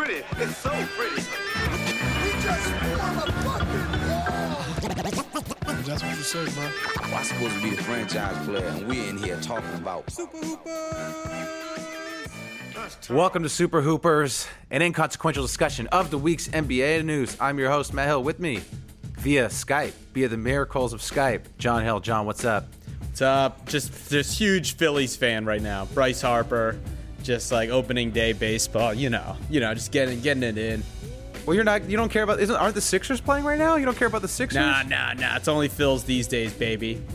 [0.00, 0.44] It's pretty.
[0.44, 1.22] It's so pretty.
[5.82, 6.70] That's what you say, bro.
[7.16, 10.04] I'm supposed to be the franchise player, and we're in here talking about
[13.10, 17.36] Welcome to Super Hoopers, an inconsequential discussion of the week's NBA news.
[17.40, 18.22] I'm your host, Matt Hill.
[18.22, 18.60] With me
[19.14, 21.98] via Skype, via the miracles of Skype, John Hill.
[21.98, 22.66] John, what's up?
[23.00, 23.66] What's up?
[23.66, 25.86] Just just huge Phillies fan right now.
[25.86, 26.78] Bryce Harper,
[27.22, 28.94] just like opening day baseball.
[28.94, 30.82] You know, you know, just getting getting it in.
[31.46, 31.88] Well, you're not.
[31.88, 32.40] You don't care about.
[32.40, 33.76] Isn't aren't the Sixers playing right now?
[33.76, 34.56] You don't care about the Sixers?
[34.60, 35.36] Nah, nah, nah.
[35.36, 37.02] It's only Phil's these days, baby.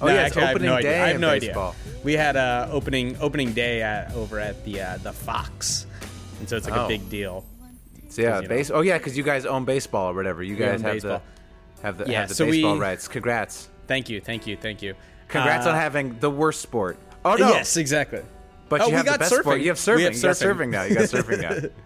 [0.00, 0.90] Oh Nah, yeah, it's actually, I opening no idea.
[0.92, 1.74] day I have no baseball.
[1.86, 2.00] idea.
[2.04, 5.86] We had a opening opening day at, over at the uh, the Fox,
[6.38, 6.84] and so it's like Oh.
[6.84, 7.44] a big deal.
[8.08, 8.48] So yeah, you know.
[8.48, 8.70] base.
[8.70, 10.40] Oh yeah, because you guys own baseball or whatever.
[10.42, 11.20] You guys have baseball.
[11.76, 13.08] the have the Yeah, have the so baseball we- rights.
[13.08, 13.68] Congrats.
[13.88, 14.94] Thank you, thank you, thank you.
[15.26, 16.96] Congrats Uh, on having the worst sport.
[17.24, 17.48] Oh no.
[17.50, 18.22] Yes, exactly.
[18.68, 19.60] But Oh, you have got the best sport.
[19.60, 20.04] You have surfing.
[20.04, 20.56] Have You got surfing.
[20.56, 20.82] surfing now.
[20.84, 21.68] You got surfing now.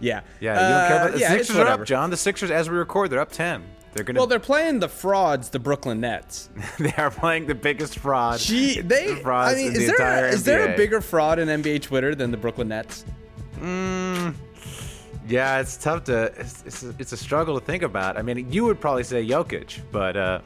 [0.00, 2.10] Yeah, Yeah, you don't care about the Uh, yeah, Sixers are up, John.
[2.10, 3.62] The Sixers, as we record, they're up ten.
[3.94, 4.18] They're gonna.
[4.18, 6.50] Well, they're playing the frauds, the Brooklyn Nets.
[6.78, 8.40] they are playing the biggest fraud.
[8.40, 9.14] Gee, they.
[9.22, 12.14] frauds I mean, is the there a, is there a bigger fraud in NBA Twitter
[12.14, 13.04] than the Brooklyn Nets?
[15.26, 16.24] Yeah, it's tough to.
[16.36, 18.18] It's, it's, a, it's a struggle to think about.
[18.18, 20.40] I mean, you would probably say Jokic, but uh,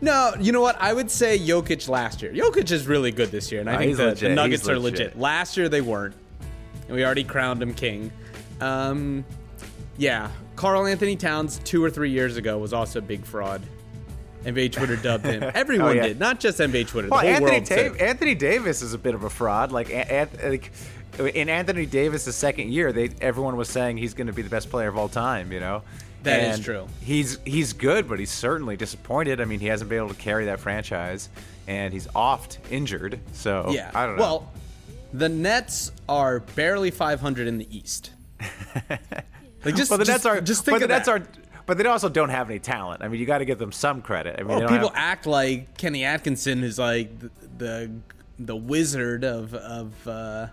[0.00, 0.76] No, you know what?
[0.80, 2.32] I would say Jokic last year.
[2.32, 4.78] Jokic is really good this year, and I No, think the, the Nuggets He's are
[4.78, 5.00] legit.
[5.00, 5.18] legit.
[5.18, 6.14] Last year they weren't,
[6.86, 8.12] and we already crowned him king.
[8.60, 9.24] Um,
[9.96, 13.62] yeah, Karl-Anthony Towns two or three years ago was also a big fraud.
[14.44, 15.42] NBA Twitter dubbed him.
[15.54, 16.08] Everyone Oh, yeah.
[16.08, 17.08] did, not just NBA Twitter.
[17.08, 18.04] well, the whole Anthony Dav- too.
[18.04, 19.72] Anthony Davis is a bit of a fraud.
[19.72, 19.88] Like,
[20.44, 20.70] like
[21.34, 24.70] in Anthony Davis' second year, they everyone was saying he's going to be the best
[24.70, 25.50] player of all time.
[25.50, 25.82] You know.
[26.26, 26.86] That is And true.
[27.00, 29.40] He's he's good, but he's certainly disappointed.
[29.40, 31.28] I mean, he hasn't been able to carry that franchise,
[31.66, 33.20] and he's oft injured.
[33.32, 33.90] So Yeah.
[33.94, 34.22] I don't know.
[34.22, 34.52] Well,
[35.12, 38.10] the Nets are barely 500 in the East.
[39.64, 41.22] like just, But the just, Nets are just think but the Nets that.
[41.22, 41.26] are
[41.64, 43.02] but they also don't have any talent.
[43.02, 44.36] I mean, you got to give them some credit.
[44.38, 47.90] I mean, Well, people have- act like Kenny Atkinson is like the the,
[48.38, 50.48] the wizard of of uh,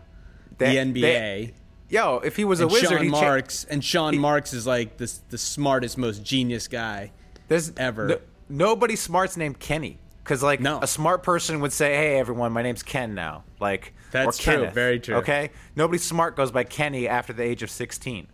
[0.58, 1.02] They- the NBA.
[1.02, 1.54] they-
[1.94, 4.66] Yo, if he was a and wizard, Sean he cha- and Sean he- Marks is
[4.66, 7.12] like the the smartest, most genius guy.
[7.50, 8.08] There's ever.
[8.08, 10.00] no- nobody smart's named Kenny.
[10.24, 10.80] Because like No.
[10.82, 14.74] a smart person would say, "Hey, everyone, my name's Ken now." Like That's true, Kenneth,
[14.74, 15.16] very true.
[15.18, 18.26] Okay, nobody smart goes by Kenny after the age of sixteen.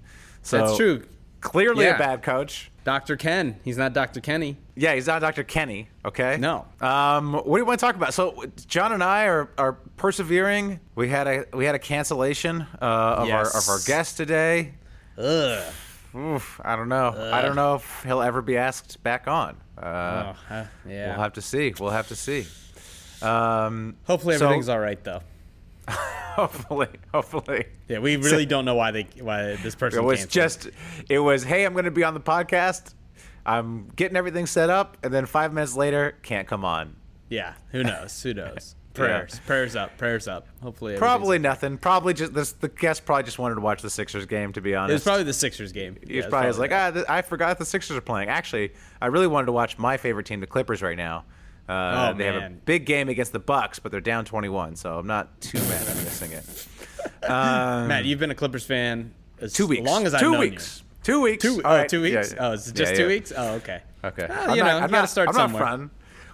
[0.41, 1.03] So That's true.
[1.41, 1.95] Clearly Yeah.
[1.95, 2.68] a bad coach.
[2.89, 3.17] Dr.
[3.17, 3.59] Ken.
[3.63, 4.19] He's not Dr.
[4.19, 4.57] Kenny.
[4.75, 5.43] Yeah, he's not Dr.
[5.43, 5.89] Kenny.
[6.03, 6.37] Okay.
[6.39, 6.65] No.
[6.81, 8.15] Um, what do you want to talk about?
[8.15, 10.79] So John and I are, are persevering.
[10.95, 12.85] We had a we had a cancellation uh,
[13.21, 14.73] of our of our guest today.
[15.19, 15.71] Ugh.
[16.15, 17.13] Oof, I don't know.
[17.31, 19.55] I don't know if he'll ever be asked back on.
[19.77, 21.11] Uh, Oh, huh, yeah.
[21.11, 21.71] We'll have to see.
[21.79, 22.47] We'll have to see.
[23.21, 25.21] Um, Hopefully so- everything's all right though.
[26.35, 27.65] hopefully, hopefully.
[27.87, 30.33] Yeah, we really don't know why they why this person It was canceled.
[30.33, 30.69] just,
[31.09, 32.93] it was, hey, I'm going to be on the podcast.
[33.45, 36.95] I'm getting everything set up, and then five minutes later, can't come on.
[37.29, 37.53] yeah.
[37.71, 38.21] Who knows?
[38.23, 38.75] Who knows?
[38.95, 40.47] Prayers, prayers up, prayers up.
[40.61, 41.77] Hopefully, Probably nothing.
[41.77, 42.51] Probably just this.
[42.51, 44.51] The guest probably just wanted to watch the Sixers game.
[44.53, 45.95] To be honest, It was probably the Sixers game.
[46.05, 48.27] He Yeah, was probably was like, ah, th- I forgot the Sixers are playing.
[48.27, 51.23] Actually, I really wanted to watch my favorite team, the Clippers, right now.
[51.69, 54.97] Uh, Oh, they have a big game against the Bucks, but they're down 21, so
[54.97, 56.67] I'm not too mad at missing it.
[57.23, 57.29] Um,
[57.87, 59.87] Matt, you've been a Clippers fan as two weeks.
[59.87, 60.83] long as I've two known weeks.
[61.03, 61.43] Two weeks.
[61.43, 61.57] you.
[61.57, 61.89] Two, All oh, right.
[61.89, 62.33] two weeks.
[62.33, 62.97] Yeah, Oh, is it just yeah.
[62.97, 63.31] two weeks?
[63.35, 63.81] Oh, okay.
[64.03, 64.25] Okay.
[64.27, 65.61] Well, I'm you not- know, I'm you gotta start I'm not somewhere.
[65.63, 65.89] fronting.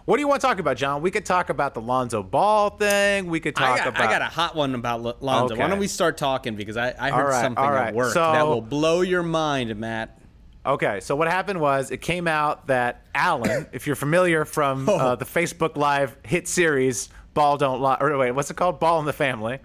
[0.05, 1.01] What do you want to talk about, John?
[1.01, 3.25] We could talk about the Lonzo Ball thing.
[3.27, 4.01] We could talk I got, about.
[4.07, 5.55] I got a hot one about Lo- Lonzo.
[5.55, 6.55] Why don't we start talking?
[6.55, 7.87] Because I, I heard right, something right.
[7.87, 10.17] at work So- that will blow your mind, Matt.
[10.65, 14.97] Okay, so what happened was it came out that Alan, if you're familiar from Oh.
[14.97, 18.79] uh, the Facebook Live hit series Ball Don't Lie, or wait, what's it called?
[18.79, 19.59] Ball in the Family.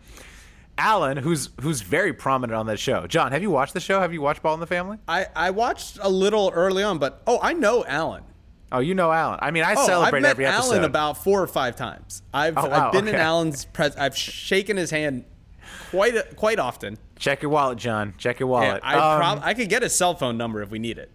[0.76, 3.06] Alan, who's who's very prominent on that show.
[3.06, 4.00] John, have you watched the show?
[4.00, 4.96] Have you watched Ball in the Family?
[5.06, 8.24] I, I watched a little early on, but oh, I know Alan.
[8.72, 9.38] Oh, you know Alan.
[9.42, 10.72] I mean, I Oh, celebrate I've met every episode.
[10.74, 12.22] Alan about four or five times.
[12.32, 13.14] I've, Oh, wow, I've been in.
[13.16, 13.96] Alan's pres.
[13.96, 15.24] I've shaken his hand
[15.90, 16.98] quite a, quite often.
[17.18, 18.14] Check your wallet, John.
[18.18, 18.80] Check your Yeah, wallet.
[18.84, 21.10] I Um, prob- I could get his cell phone number if we need it.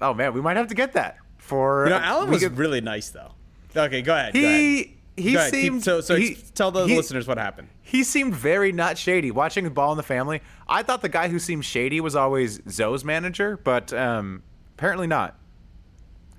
[0.00, 1.84] oh man, we might have to get that for.
[1.84, 3.32] You know, Alan was could- really nice though.
[3.76, 4.34] Okay, go ahead.
[4.34, 4.60] go ahead.
[4.60, 6.00] he he ahead, seemed so.
[6.00, 7.68] So he- tell the he- listeners what happened.
[7.82, 9.30] He seemed very not shady.
[9.30, 12.60] Watching the Ball in the Family, I thought the guy who seemed shady was always
[12.68, 14.42] Zo's manager, but um,
[14.76, 15.36] apparently not.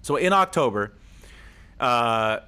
[0.04, 0.94] So in October,
[1.80, 2.40] uh,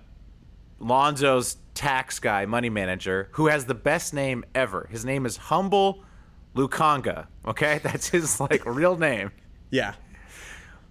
[0.80, 4.88] Lonzo's tax guy, money manager, who has the best name ever.
[4.92, 6.04] His name is Humble
[6.56, 7.26] Lukanga.
[7.48, 9.32] Okay, that's his like real name.
[9.72, 9.96] Yeah.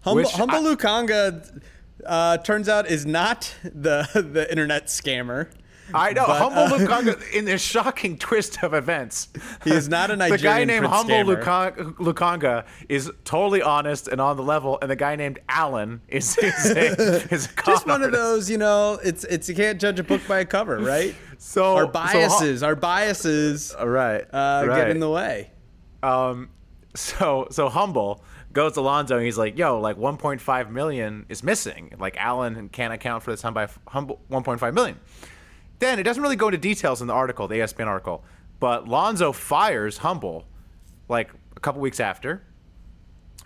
[0.01, 1.63] Humble, Humble I- Lukanga
[2.05, 5.53] uh, turns out is not the the internet scammer.
[5.95, 9.29] I know But, Humble uh, Lukanga in this shocking twist of events.
[9.65, 11.43] He is not a the guy named prince Humble scammer.
[11.43, 16.37] Lukanga, Lukanga is totally honest and on the level, and the guy named Alan is
[16.43, 18.99] is a, is a Just one of those, you know.
[19.03, 21.15] It's it's you can't judge a book by a cover, right?
[21.39, 24.77] So our so biases, our biases, All right, uh, right.
[24.77, 25.51] get in the way.
[26.03, 26.51] Um,
[26.95, 28.23] so so humble
[28.53, 31.95] goes to Lonzo and he's like, "Yo, like 1.5 million is missing.
[31.99, 33.57] Like Alan can't account for this hum
[33.89, 34.99] humble 1.5 million."
[35.81, 38.23] Then it doesn't really go into details in the article, the ESPN article,
[38.61, 40.45] but Lonzo fires Humble
[41.09, 42.43] like a couple weeks after.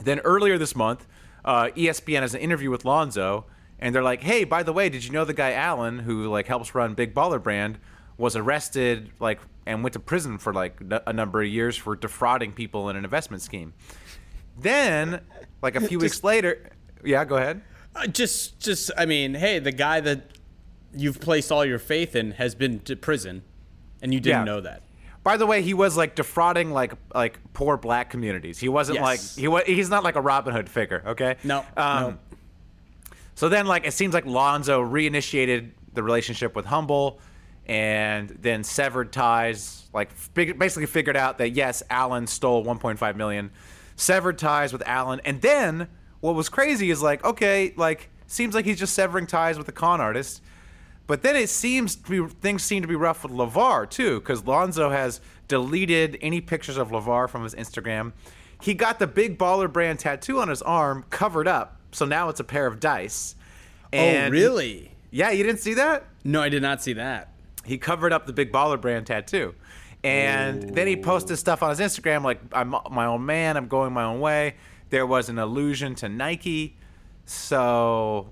[0.00, 1.06] Then earlier this month,
[1.44, 3.46] uh, ESPN has an interview with Lonzo,
[3.78, 6.46] and they're like, "Hey, by the way, did you know the guy Alan who like
[6.46, 7.78] helps run Big Baller Brand
[8.16, 11.96] was arrested like and went to prison for like n- a number of years for
[11.96, 13.72] defrauding people in an investment scheme?"
[14.58, 15.20] Then,
[15.62, 16.70] like a few weeks later,
[17.04, 17.62] yeah, go ahead.
[17.94, 20.33] Uh, just, just, I mean, hey, the guy that
[20.96, 23.43] you've placed all your faith in has been to prison,
[24.02, 24.44] and you didn't Yeah.
[24.44, 24.82] know that.
[25.23, 28.58] By the way, he was like defrauding like like poor black communities.
[28.58, 29.02] He wasn't Yes.
[29.02, 31.37] like he was he's not like a Robin Hood figure, okay?
[31.44, 32.19] No, Um, no.
[33.37, 37.19] So then, like, it seems like Lonzo reinitiated the relationship with Humble,
[37.67, 39.88] and then severed ties.
[39.93, 43.50] Like, fig- basically figured out that yes, Alan stole 1.5 million,
[43.96, 45.88] severed ties with Alan, and then
[46.20, 49.73] what was crazy is like, okay, like, seems like he's just severing ties with the
[49.73, 50.41] con artist.
[51.06, 54.47] But then it seems to be things seem to be rough with LaVar too, because
[54.47, 58.12] Lonzo has deleted any pictures of LaVar from his Instagram.
[58.61, 62.41] He got the big baller brand tattoo on his arm covered up, so now it's
[62.41, 63.37] a pair of dice.
[63.93, 64.93] oh, really?
[65.11, 66.05] yeah, you didn't see that?
[66.25, 67.29] No, I did not see that.
[67.65, 69.55] He covered up the big baller brand tattoo.
[70.03, 73.93] And then he posted stuff on his Instagram like, I'm my own man, I'm going
[73.93, 74.56] my own way.
[74.91, 76.77] There was an allusion to Nike.
[77.25, 78.29] So,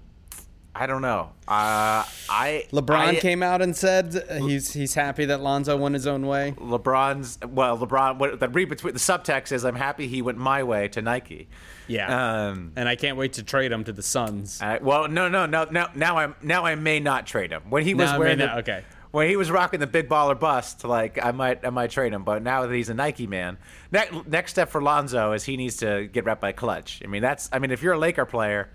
[0.74, 1.30] I don't know.
[1.46, 6.06] Uh, I LeBron I- came out and said he's he's happy that Lonzo went his
[6.06, 6.54] own way.
[6.58, 8.18] LeBron's well, LeBron.
[8.18, 11.48] What the read between the subtext is, I'm happy he went my way to Nike.
[11.88, 12.72] Yeah, Um.
[12.76, 14.62] and I can't wait to trade him to the Suns.
[14.62, 15.88] I, well, no, no, no, no.
[15.94, 17.62] Now I'm now I may not trade him.
[17.68, 18.82] When he was may wearing the, not- okay.
[19.10, 22.24] When he was rocking the big baller bust, like I might I might trade him.
[22.24, 23.58] But now that he's a Nike man,
[23.90, 27.02] next next step for Lonzo is he needs to get rep by Klutch.
[27.04, 28.70] I mean that's I mean if you're a Laker player.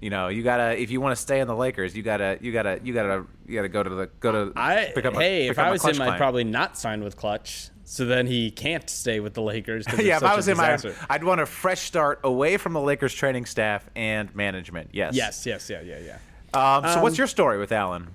[0.00, 2.52] You know, you gotta if you want to stay in the Lakers, you gotta you
[2.52, 5.46] gotta you gotta you gotta go to the go to I pick up a- hey,
[5.48, 7.70] if pick up I a was him, I'd probably not sign with Klutch.
[7.84, 9.86] So then he can't stay with the Lakers.
[9.98, 11.06] yeah, if I was a him, I'd, disaster.
[11.08, 14.90] I'd want a fresh start away from the Lakers training staff and management.
[14.92, 15.14] Yes.
[15.14, 16.18] Yes, yes, yeah, yeah, yeah.
[16.52, 18.08] Um, so, what's your story with Alan?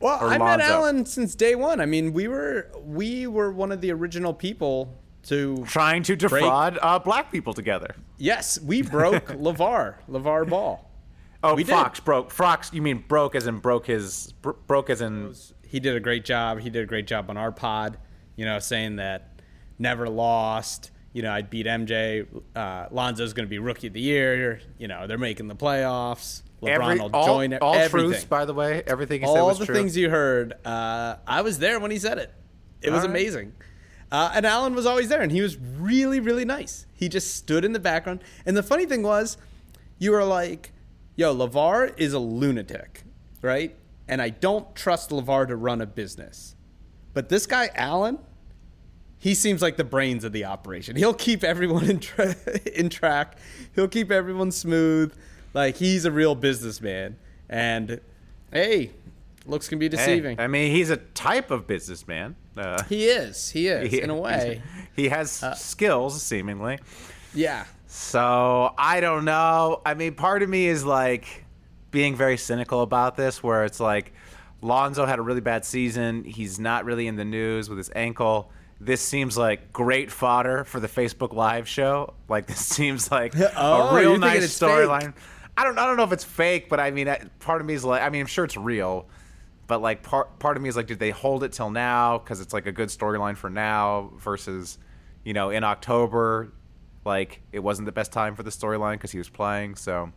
[0.00, 0.60] Well, I met.
[0.60, 1.80] Alan since day one.
[1.80, 5.64] I mean, we were we were one of the original people to.
[5.66, 7.94] Trying to defraud uh, black people together.
[8.16, 10.89] Yes, we broke LaVar, LaVar Ball.
[11.42, 11.72] Oh, We did.
[11.72, 12.30] Fox broke.
[12.30, 15.34] Fox, you mean broke as in broke his bro- broke as in
[15.66, 16.60] He did a great job.
[16.60, 17.98] He did a great job on our pod.
[18.36, 19.40] You know, saying that
[19.78, 20.90] never lost.
[21.12, 22.26] You know, I'd beat MJ.
[22.54, 24.60] Uh, Lonzo's going to be rookie of the year.
[24.78, 26.42] You know, they're making the playoffs.
[26.62, 28.10] LeBron every will all, join all everything.
[28.10, 28.24] truths.
[28.26, 29.74] By the way, everything he said all was the true.
[29.74, 30.54] things you heard.
[30.64, 32.32] Uh, I was there when he said it.
[32.82, 33.10] It was right.
[33.10, 33.54] amazing.
[34.12, 36.86] Uh, and Alan was always there, and he was really, really nice.
[36.94, 38.22] He just stood in the background.
[38.44, 39.36] And the funny thing was,
[39.98, 40.72] you were like,
[41.16, 43.04] yo, LaVar is a lunatic,
[43.42, 43.76] right?
[44.08, 46.56] And I don't trust LaVar to run a business.
[47.12, 48.18] But this guy, Alan,
[49.18, 50.96] he seems like the brains of the operation.
[50.96, 52.36] He'll keep everyone in, tra-
[52.74, 53.36] in track,
[53.74, 55.14] he'll keep everyone smooth.
[55.52, 57.16] Like, he's a real businessman.
[57.48, 58.00] And
[58.52, 58.90] hey,
[59.46, 60.40] looks can be Hey, deceiving.
[60.40, 62.36] I mean, he's a type of businessman.
[62.56, 63.50] Uh, he is.
[63.50, 64.62] He is, in a way.
[64.64, 66.78] Uh, he has skills, seemingly.
[67.34, 67.64] Yeah.
[67.92, 69.82] So I don't know.
[69.84, 71.44] I mean, part of me is like
[71.90, 74.12] being very cynical about this, where it's like
[74.62, 76.22] Lonzo had a really bad season.
[76.22, 78.52] He's not really in the news with his ankle.
[78.80, 82.14] this seems like great fodder for the Facebook Live show.
[82.28, 85.12] Like this seems like Oh, a real nice storyline.
[85.56, 87.84] I don't I don't know if it's fake, but I mean, part of me is
[87.84, 89.08] like, I mean, I'm sure it's real,
[89.66, 92.40] but like part part of me is like, did they hold it till now because
[92.40, 94.78] it's like a good storyline for now versus,
[95.24, 96.52] you know, in October,
[97.10, 99.74] like it wasn't the best time for the storyline because he was playing.
[99.74, 100.12] So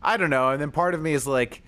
[0.00, 0.50] I don't know.
[0.50, 1.62] And then part of me is like,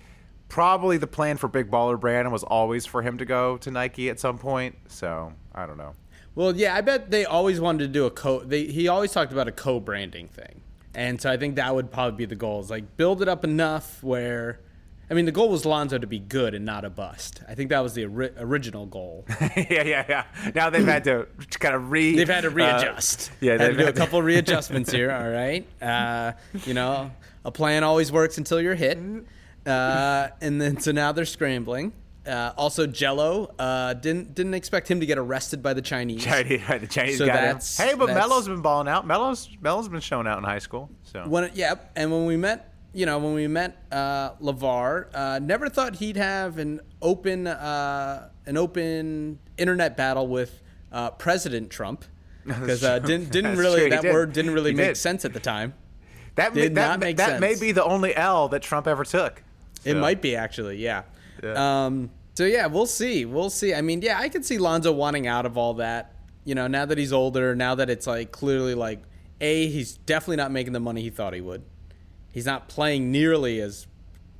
[0.49, 4.09] probably the plan for Big Baller Brand was always for him to go to Nike
[4.09, 4.75] at some point.
[4.87, 5.93] So I don't know.
[6.35, 8.39] Well, yeah, I bet they always wanted to do a co.
[8.39, 10.61] They, he always talked about a co-branding thing,
[10.95, 12.59] and so I think that would probably be the goal.
[12.59, 14.59] Is like build it up enough where,
[15.09, 17.41] I mean, the goal was Lonzo to be good and not a bust.
[17.47, 19.25] I think that was the ori- original goal.
[19.39, 20.23] yeah, yeah, yeah.
[20.55, 21.27] Now they've had to
[21.59, 22.15] kind of re.
[22.15, 23.31] They've had to uh, readjust.
[23.41, 25.11] yeah, had to they've do a had to- couple readjustments here.
[25.11, 26.31] All right, uh,
[26.65, 27.11] you know,
[27.45, 28.97] a plan always works until you're hit,
[29.65, 31.93] uh, and then so now they're scrambling.
[32.25, 36.23] Uh, also, Gelo uh, didn't didn't expect him to get arrested by the Chinese.
[36.23, 37.41] Chinese, the Chinese So got him.
[37.43, 39.05] that's- Hey, but that's- Melo's been balling out.
[39.05, 40.89] Melo's Melo's been showing out in high school.
[41.03, 45.39] So When yep, and when we met, you know, when we met uh, LaVar, uh,
[45.39, 52.05] never thought he'd have an open uh, an open internet battle with uh, President Trump
[52.45, 54.13] because uh, didn't didn't really that did.
[54.13, 54.97] word didn't really He make did.
[54.97, 55.73] sense at the time.
[56.35, 59.03] that did may, that, not make that may be the only L that Trump ever
[59.03, 59.41] took.
[59.85, 61.03] It might be actually, yeah.
[61.43, 61.85] Yeah.
[61.85, 63.25] Um, so yeah, we'll see.
[63.25, 63.73] We'll see.
[63.73, 66.13] I mean, yeah, I could see Lonzo wanting out of all that.
[66.45, 69.01] You know, now that he's older, now that it's like clearly like
[69.41, 71.63] a he's definitely not making the money he thought he would.
[72.33, 73.85] He's not playing nearly as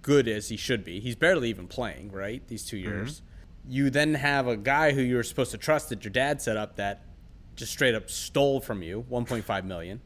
[0.02, 1.00] good as he should be.
[1.00, 2.46] He's barely even playing, right?
[2.48, 2.86] These 2 mm-hmm.
[2.86, 3.22] years.
[3.70, 6.58] You then have a guy who you were supposed to trust that your dad set
[6.58, 7.06] up that
[7.56, 10.02] just straight up stole from you 1.5 million,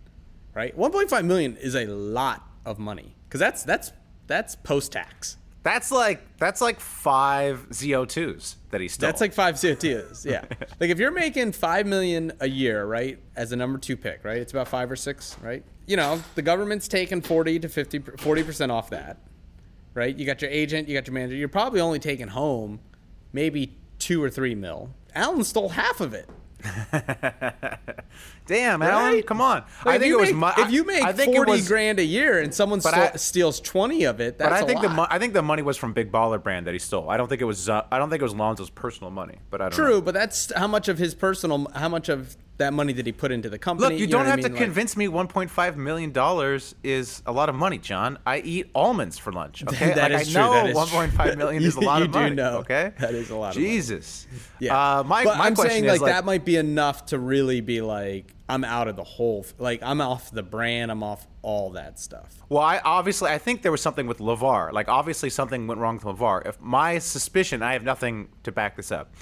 [0.53, 0.77] right?
[0.77, 3.93] 1.5 million is a lot of money cuz that's that's
[4.27, 5.37] that's post-tax.
[5.63, 9.07] That's like that's like five ZO2s that he stole.
[9.07, 10.25] That's like five COTs.
[10.25, 10.45] Yeah.
[10.79, 14.37] like if you're making five million a year, right, as a number two pick, right?
[14.37, 15.65] It's about five or six, right?
[15.87, 19.17] You know, the government's taking 40 to 50, 40% off that,
[19.93, 20.15] right?
[20.15, 21.35] You got your agent, you got your manager.
[21.35, 22.79] You're probably only taking home
[23.33, 24.91] maybe two or three mil.
[25.15, 26.29] Alan stole half of it.
[28.47, 29.63] Damn, Alan, come on.
[29.85, 30.29] Like, I think you it was.
[30.33, 32.89] make, mu- if you make I think 40 was- grand a year and someone sto-
[32.91, 35.41] I- steals 20 of it, that's But I think a the mo- I think the
[35.41, 37.09] money was from Big Baller Brand that he stole.
[37.09, 37.69] I don't think it was.
[37.69, 39.35] Uh, I don't think it was Lonzo's personal money.
[39.49, 40.01] But I don't True, know.
[40.01, 43.31] but that's how much of his personal, how much of that money did he put
[43.31, 43.89] into the company?
[43.91, 44.49] Look, you, know don't what I have to?
[44.49, 48.17] Like- convince me 1.5 million dollars is a lot of money, John.
[48.25, 49.63] I eat almonds for lunch.
[49.67, 51.35] Okay, That like, is I true, know that is true.
[51.37, 52.57] million is a lot of You of do know.
[52.59, 53.67] Okay, That is a lot of money.
[53.69, 54.25] Jesus.
[54.59, 54.99] Yeah.
[54.99, 57.61] Uh, my but my I'm question saying is like that might be enough to really
[57.61, 61.71] be like I'm out of the whole like I'm off the brand, I'm off all
[61.71, 62.41] that stuff.
[62.49, 64.71] Well, I obviously I think there was something with LaVar.
[64.71, 66.47] Like obviously something went wrong with LaVar.
[66.47, 69.13] If my suspicion, I have nothing to back this up.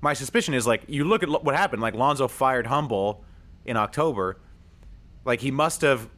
[0.00, 1.82] My suspicion is like you look at what happened.
[1.82, 3.24] Like Lonzo fired Humble
[3.66, 4.40] in October.
[5.26, 6.08] Like he must have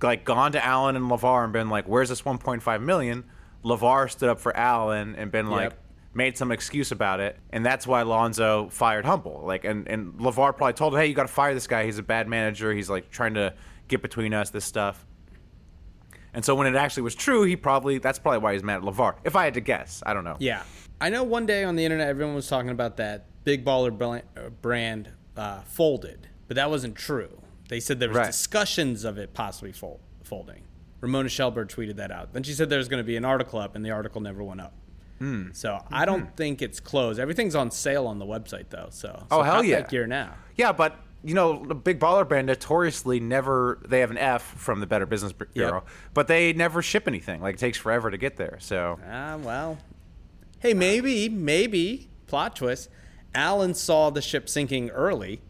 [0.00, 3.24] like gone to Alan and LaVar and been like, "Where's this 1.5 million?
[3.64, 5.70] LaVar stood up for Alan and been like.
[5.70, 5.80] Yep.
[6.16, 9.42] Made some excuse about it, and that's why Lonzo fired Humble.
[9.44, 11.84] Like, and and LaVar probably told him, "Hey, you got to fire this guy.
[11.84, 12.72] He's a bad manager.
[12.72, 13.52] He's like trying to
[13.88, 14.50] get between us.
[14.50, 15.04] This stuff."
[16.32, 18.82] And so when it actually was true, he probably that's probably why he's mad at
[18.82, 19.14] LaVar.
[19.24, 20.36] If I had to guess, I don't know.
[20.38, 20.62] Yeah.
[21.00, 24.48] I know one day on the internet everyone was talking about that Big Baller uh,
[24.62, 27.40] brand uh, folded, but that wasn't true.
[27.68, 28.26] They said there was Right.
[28.26, 30.62] discussions of it possibly fol- folding.
[31.00, 32.32] Ramona Shelburne tweeted that out.
[32.32, 34.42] Then she said there was going to be an article up, and the article never
[34.42, 34.72] went up.
[35.18, 35.48] Hmm.
[35.52, 37.18] So I don't think it's closed.
[37.20, 38.88] Everything's on sale on the website though.
[38.90, 39.76] So, Oh, so hell yeah.
[39.80, 40.34] that gear now.
[40.56, 44.80] Yeah, but you know, the Big Baller Brand notoriously never they have an F from
[44.80, 47.40] the Better Business Bureau, but they never ship anything.
[47.40, 48.58] Like it takes forever to get there.
[48.60, 49.78] So Ah, well.
[50.58, 52.88] Hey, maybe, maybe plot twist.
[53.34, 55.40] Alan saw the ship sinking early,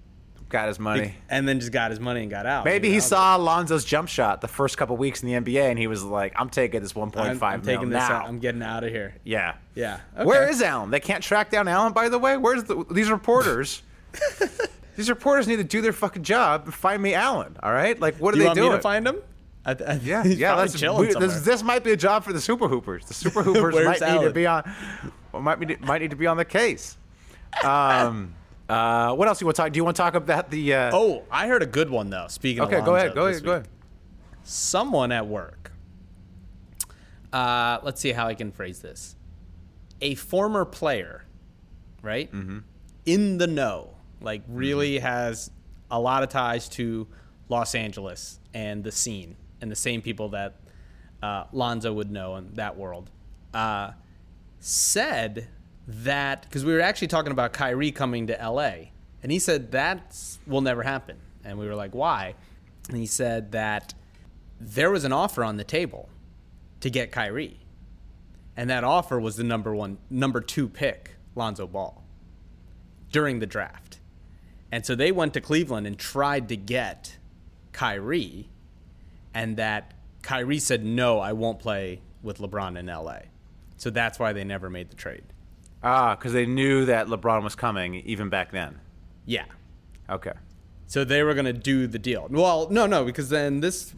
[0.55, 1.15] got his money.
[1.29, 2.65] and then just got his money and got out.
[2.65, 3.01] Maybe he know?
[3.01, 6.33] saw Lonzo's jump shot the first couple weeks in the NBA, and he was like,
[6.37, 7.99] "I'm taking this 1.5 I'm, taking this.
[7.99, 8.29] now." Out.
[8.29, 9.17] I'm getting out of here.
[9.25, 10.01] yeah, Yeah.
[10.23, 10.53] Where okay.
[10.53, 10.91] is Alan?
[10.91, 12.37] They can't track down Alan, by the way.
[12.37, 13.83] Where's the, these reporters?
[14.97, 17.57] these reporters need to do their fucking job and find me Alan.
[17.63, 18.71] All right, like what are you they want doing?
[18.71, 19.17] me to find him?
[19.67, 20.55] I, I, yeah, yeah.
[20.55, 23.07] probably we- this, this might be a job for the Super Hoopers.
[23.07, 24.71] The Super Hoopers might need to be on.
[25.33, 26.97] Might be, might need to be on the case.
[27.65, 28.35] Um,
[28.69, 29.73] uh, what else do you want to talk?
[29.73, 30.75] Do you want to talk about the?
[30.75, 32.27] Uh, oh, I heard a good one though.
[32.29, 32.79] Speaking okay.
[32.79, 33.15] of Go ahead.
[33.15, 33.43] Go ahead.
[33.43, 33.69] Go ahead.
[34.43, 35.73] Someone at work.
[37.33, 39.17] Uh, let's see how I can phrase this.
[40.01, 41.25] A former player,
[42.03, 42.33] right?
[42.33, 42.59] Mm-hmm.
[43.07, 45.51] In the know, like really has
[45.91, 47.07] a lot of ties to
[47.49, 50.57] Los Angeles and the scene and the same people that
[51.23, 53.11] uh, Lonzo would know in that world.
[53.53, 53.93] Uh,
[54.59, 55.49] said
[55.87, 58.91] that because we were actually talking about Kyrie coming to LA
[59.23, 61.17] And he said that will never happen.
[61.45, 62.35] And we were like, why?
[62.89, 63.95] And he said that
[64.61, 66.09] there was an offer on the table
[66.81, 67.61] to get Kyrie.
[68.57, 72.05] And that offer was the number one, number two pick, Lonzo Ball,
[73.11, 73.99] during the draft.
[74.71, 77.17] And so they went to Cleveland and tried to get
[77.73, 78.49] Kyrie,
[79.35, 83.19] and that Kyrie said, no, I won't play with LeBron in LA.
[83.77, 85.25] So that's why they never made the trade.
[85.85, 88.81] Ah, because they knew that LeBron was coming even back then.
[89.27, 89.45] Yeah.
[90.09, 90.33] Okay.
[90.87, 92.27] So they were going to do the deal.
[92.31, 93.95] Well, no, no, because then this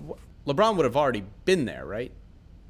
[0.47, 2.13] LeBron would have already been there, right?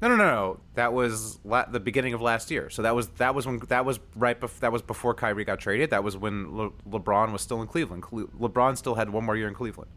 [0.01, 0.59] No, no, no, no.
[0.75, 2.69] That was la- the beginning of last year.
[2.69, 4.39] So that was that was when that was right.
[4.39, 5.89] Bef- that was before Kyrie got traded.
[5.89, 8.03] That was when Le- LeBron was still in Cleveland.
[8.03, 9.89] Cle- LeBron still had one more year in Cleveland.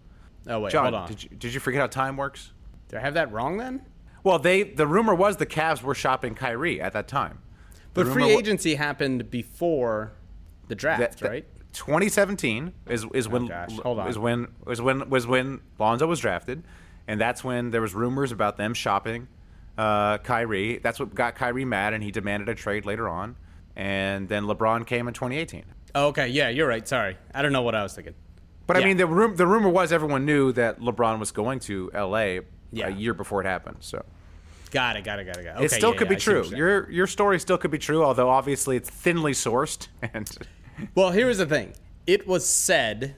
[0.46, 1.08] Oh wait, John, hold on.
[1.08, 2.52] did you did you forget how time works?
[2.88, 3.82] Did I have that wrong then?
[4.24, 7.40] Well, they the rumor was the Cavs were shopping Kyrie at that time.
[7.94, 10.12] But free wa- agency happened before
[10.68, 11.46] the draft, that- that- right?
[11.72, 14.08] 2017 is is when Oh, gosh, hold on.
[14.08, 16.62] is when was when was when Lonzo was drafted,
[17.06, 19.28] and that's when there was rumors about them shopping
[19.78, 20.78] uh, Kyrie.
[20.78, 23.36] That's what got Kyrie mad, and he demanded a trade later on.
[23.76, 25.64] And then LeBron came in 2018.
[25.94, 26.86] Oh, okay, yeah, you're right.
[26.86, 28.14] Sorry, I don't know what I was thinking.
[28.66, 31.90] But I mean, the rum- the rumor was everyone knew that LeBron was going to
[31.94, 32.40] LA
[32.72, 32.88] Yeah.
[32.88, 33.76] a year before it happened.
[33.80, 34.04] So
[34.70, 35.56] Got it, got it, got it, got it.
[35.56, 36.44] Okay, it still yeah, could yeah, be I true.
[36.56, 39.88] Your your story still could be true, although obviously it's thinly sourced.
[40.14, 40.30] And
[40.94, 41.74] Well, here's the thing.
[42.06, 43.16] It was said.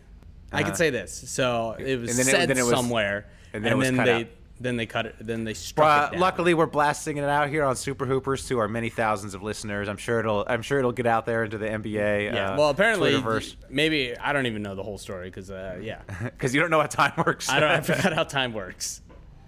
[0.51, 0.67] I Uh-huh.
[0.67, 1.13] can say this.
[1.31, 3.91] So it was And then it- said then it was- somewhere, and then it was
[3.91, 4.27] cut they out.
[4.61, 5.15] then they cut it.
[5.21, 6.21] Then they struck it down.
[6.21, 9.89] luckily, we're blasting it out here on Super Hoopers to our many thousands of listeners.
[9.89, 12.33] I'm sure it'll I'm sure it'll get out there into the NBA.
[12.33, 12.53] yeah.
[12.53, 13.57] uh, well, apparently, Twitterverse.
[13.71, 16.81] maybe I don't even know the whole story because uh, yeah, because you don't know
[16.81, 17.49] how time works.
[17.51, 17.71] I don't.
[17.71, 19.01] I forgot how time works.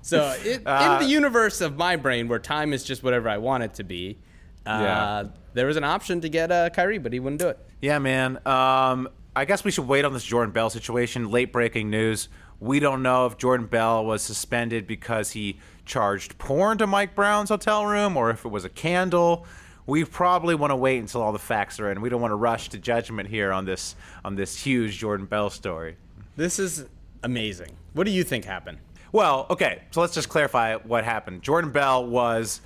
[0.04, 3.38] So it, Uh, in the universe of my brain, where time is just whatever I
[3.38, 4.18] want it to be,
[4.66, 5.24] uh, Yeah.
[5.54, 7.58] there was an option to get uh, Kyrie, but he wouldn't do it.
[7.80, 8.38] Yeah, man.
[8.46, 11.30] Um, I guess we should wait on this Jordan Bell situation.
[11.30, 12.28] Late breaking news.
[12.60, 17.48] We don't know if Jordan Bell was suspended because he charged porn to Mike Brown's
[17.48, 19.46] hotel room or if it was a candle.
[19.86, 22.00] We probably want to wait until all the facts are in.
[22.02, 25.48] We don't want to rush to judgment here on this on this huge Jordan Bell
[25.50, 25.96] story.
[26.36, 26.86] This is
[27.22, 27.76] amazing.
[27.94, 28.78] What do you think happened?
[29.14, 31.42] Well, okay, so let's just clarify what happened.
[31.42, 32.60] Jordan Bell was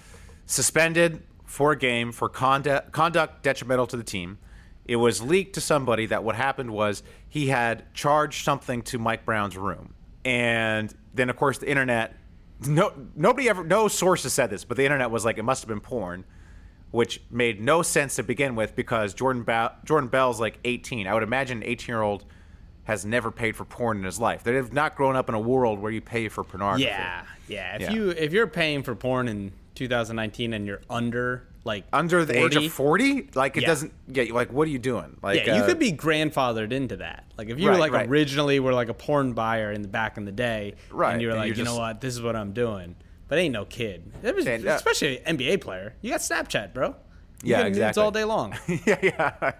[0.47, 4.39] suspended for a game for conduct, conduct detrimental to the team.
[4.87, 9.27] It was leaked to somebody that what happened was he had charged something to Mike
[9.27, 9.93] Brown's room.
[10.25, 12.17] And then, of course, the internet,
[12.67, 15.69] no, nobody ever, no sources said this, but the internet was like, it must have
[15.69, 16.25] been porn,
[16.93, 21.09] which made no sense to begin with because Jordan, ba- Jordan Bell's like 18.
[21.09, 22.25] I would imagine an 18 year old
[22.89, 24.43] has never paid for porn in his life.
[24.43, 26.85] They have not grown up in a world where you pay for pornography.
[26.91, 27.75] Yeah, yeah.
[27.77, 27.91] If Yeah.
[27.93, 32.57] you if you're paying for porn in 2019 and you're under like Under the age
[32.57, 33.67] of 40, like it Yeah.
[33.67, 33.93] doesn't.
[34.11, 35.19] Get yeah, like what are you doing?
[35.23, 37.25] Like yeah, you uh, could be grandfathered into that.
[37.37, 38.09] Like if you Right, were like right.
[38.09, 41.29] originally were like a porn buyer in the back in the day, Right, And you
[41.29, 42.97] were and like, you know what, this is what I'm doing.
[43.29, 44.11] But ain't no kid.
[44.23, 45.95] It was, And, uh, especially an NBA player.
[46.01, 46.97] You got Snapchat, bro.
[47.43, 48.03] Yeah, exactly.
[48.03, 48.55] all day long.
[48.87, 49.53] yeah, yeah.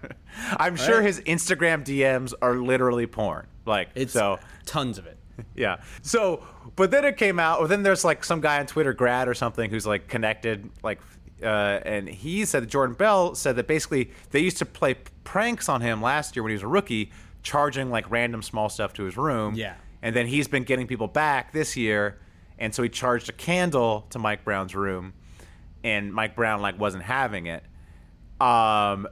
[0.57, 3.47] I'm sure his Instagram DMs are literally porn.
[3.65, 4.39] Like It's so.
[4.65, 5.17] tons of it.
[5.55, 5.77] Yeah.
[6.01, 6.43] So,
[6.75, 9.33] but then it came out, or then there's like some guy on Twitter, grad or
[9.33, 10.99] something, who's like connected, like,
[11.41, 15.69] uh, and he said that Jordan Bell said that basically they used to play pranks
[15.69, 17.11] on him last year when he was a rookie,
[17.41, 19.55] charging like random small stuff to his room.
[19.55, 19.75] Yeah.
[20.01, 22.19] And then he's been getting people back this year,
[22.57, 25.13] and so he charged a candle to Mike Brown's room,
[25.85, 27.63] and Mike Brown like wasn't having it.
[28.39, 29.07] Um,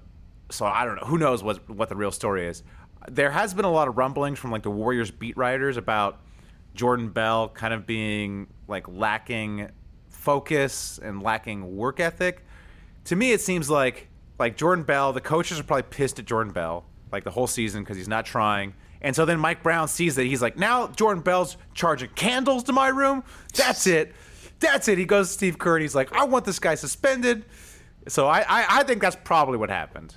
[0.50, 1.08] so I don't know.
[1.08, 2.64] Who knows what what the real story is?
[3.10, 6.20] There has been a lot of rumblings from like the Warriors beat writers about
[6.74, 9.70] Jordan Bell kind of being like lacking
[10.10, 12.46] focus and lacking work ethic.
[13.06, 14.08] To me, it seems like
[14.40, 15.14] like Jordan Bell.
[15.14, 18.26] The coaches are probably pissed at Jordan Bell like the whole season because he's not
[18.26, 18.74] trying.
[19.02, 22.74] And so then Mike Brown sees that he's like, now Jordan Bell's charging candles to
[22.74, 23.24] my room.
[23.54, 24.14] That's it.
[24.60, 24.98] That's it.
[24.98, 27.46] He goes to Steve Kerr and he's like, I want this guy suspended.
[28.08, 30.16] So I, I, I think that's probably what happened.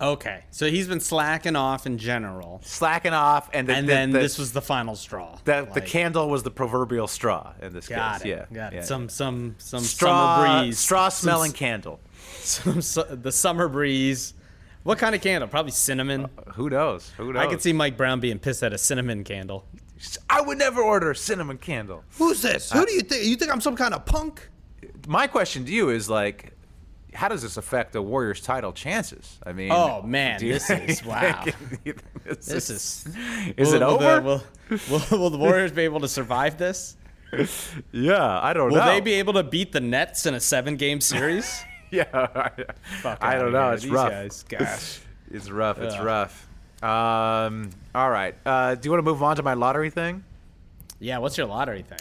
[0.00, 4.10] Okay, so he's been slacking off in general, Slacking off, and, the, and the- then
[4.12, 5.36] the- this was the final straw.
[5.44, 8.22] the, the candle was the proverbial straw in this Got case.
[8.22, 8.28] it.
[8.30, 8.76] Yeah, got it.
[8.76, 8.82] yeah.
[8.82, 10.78] Some some some straw summer breeze.
[10.78, 12.00] straw smelling s- candle.
[12.38, 14.32] some, su- the summer breeze.
[14.84, 15.46] What kind of candle?
[15.50, 16.24] Probably cinnamon.
[16.24, 17.10] Uh, who knows?
[17.18, 17.42] Who knows?
[17.42, 19.66] I could see Mike Brown being pissed at a cinnamon candle.
[20.30, 22.04] I would never order a cinnamon candle.
[22.16, 22.72] Who's this?
[22.72, 23.26] Who do you think?
[23.26, 24.48] You think I'm some kind of punk?
[25.06, 26.54] My question to you is like,
[27.14, 29.38] how does this affect the Warriors' title chances?
[29.44, 31.44] I mean, Oh, man, this is- wow.
[32.24, 33.06] this, This is.
[33.56, 34.20] Is it will the- over?
[34.22, 34.42] will,
[34.90, 36.96] will, will the Warriors be able to survive this?
[37.92, 38.84] yeah, I don't Will know.
[38.86, 41.62] Will they be able to beat the Nets in a seven-game series?
[41.92, 42.04] Yeah,
[43.02, 43.64] Fuck I don't know.
[43.64, 43.72] here.
[43.74, 44.10] It's These rough.
[44.10, 45.00] Guys, gosh.
[45.28, 45.78] It's rough.
[45.80, 46.04] It's Ugh.
[46.06, 46.48] rough.
[46.84, 47.70] Um.
[47.96, 48.36] All right.
[48.46, 50.22] Uh, do you want to move on to my lottery thing?
[51.00, 51.98] Yeah, what's your lottery thing?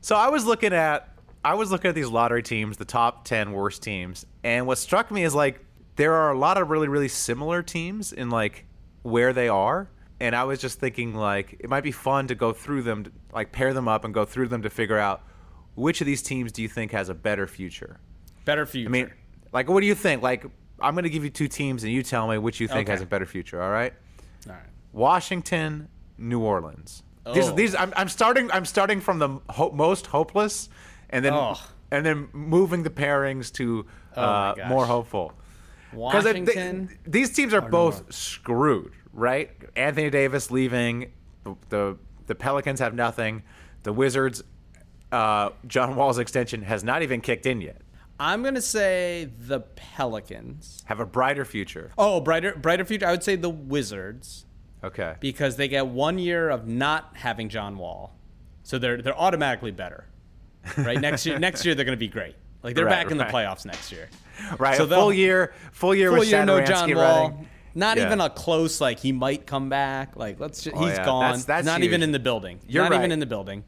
[0.00, 1.10] So I was looking at
[1.44, 5.10] I was looking at these lottery teams, the top 10 worst teams, and what struck
[5.10, 5.60] me is like
[5.96, 8.64] there are a lot of really really similar teams in like
[9.02, 9.88] where they are,
[10.20, 13.52] and I was just thinking like it might be fun to go through them, like
[13.52, 15.22] pair them up and go through them to figure out
[15.74, 18.00] which of these teams do you think has a better future?
[18.44, 18.88] Better future.
[18.88, 19.10] I mean,
[19.52, 20.22] like what do you think?
[20.22, 20.44] Like
[20.80, 22.92] I'm going to give you two teams and you tell me which you think Okay.
[22.92, 23.92] has a better future, all right?
[24.46, 24.62] all right.
[24.92, 27.02] Washington, New Orleans.
[27.34, 27.54] These, Oh.
[27.54, 28.50] these I'm, I'm starting.
[28.52, 30.68] I'm starting from the ho- most hopeless,
[31.10, 31.56] and then Oh.
[31.90, 33.84] and then moving the pairings to
[34.18, 34.68] uh, gosh.
[34.68, 35.32] more hopeful.
[35.92, 36.98] Washington.
[37.06, 39.50] these teams are both screwed, right?
[39.74, 41.12] Anthony Davis leaving.
[41.44, 43.42] The, the the Pelicans have nothing.
[43.84, 44.42] The Wizards,
[45.10, 47.80] uh, John Wall's extension has not even kicked in yet.
[48.20, 50.82] I'm gonna say the Pelicans.
[50.86, 51.92] Have a brighter future.
[51.96, 53.06] Oh, brighter, brighter future.
[53.06, 54.44] I would say the Wizards
[54.84, 55.14] Okay.
[55.20, 58.14] because they get one year of not having John Wall,
[58.62, 60.04] so they're they're automatically better.
[60.76, 62.34] Right next year, next year they're gonna be great.
[62.62, 64.08] Like they're Right, back in the playoffs next year.
[64.58, 64.76] Right.
[64.76, 65.52] So full year.
[65.72, 67.28] Full year Full with year, no John Wall.
[67.30, 67.48] running.
[67.74, 68.06] Not Yeah.
[68.06, 68.80] even a close.
[68.80, 70.14] Like he might come back.
[70.16, 70.62] Like let's.
[70.62, 71.04] Just, Oh, he's yeah.
[71.04, 71.22] gone.
[71.22, 72.60] That's- that's not even in the building.
[72.68, 73.64] You're not even in the building.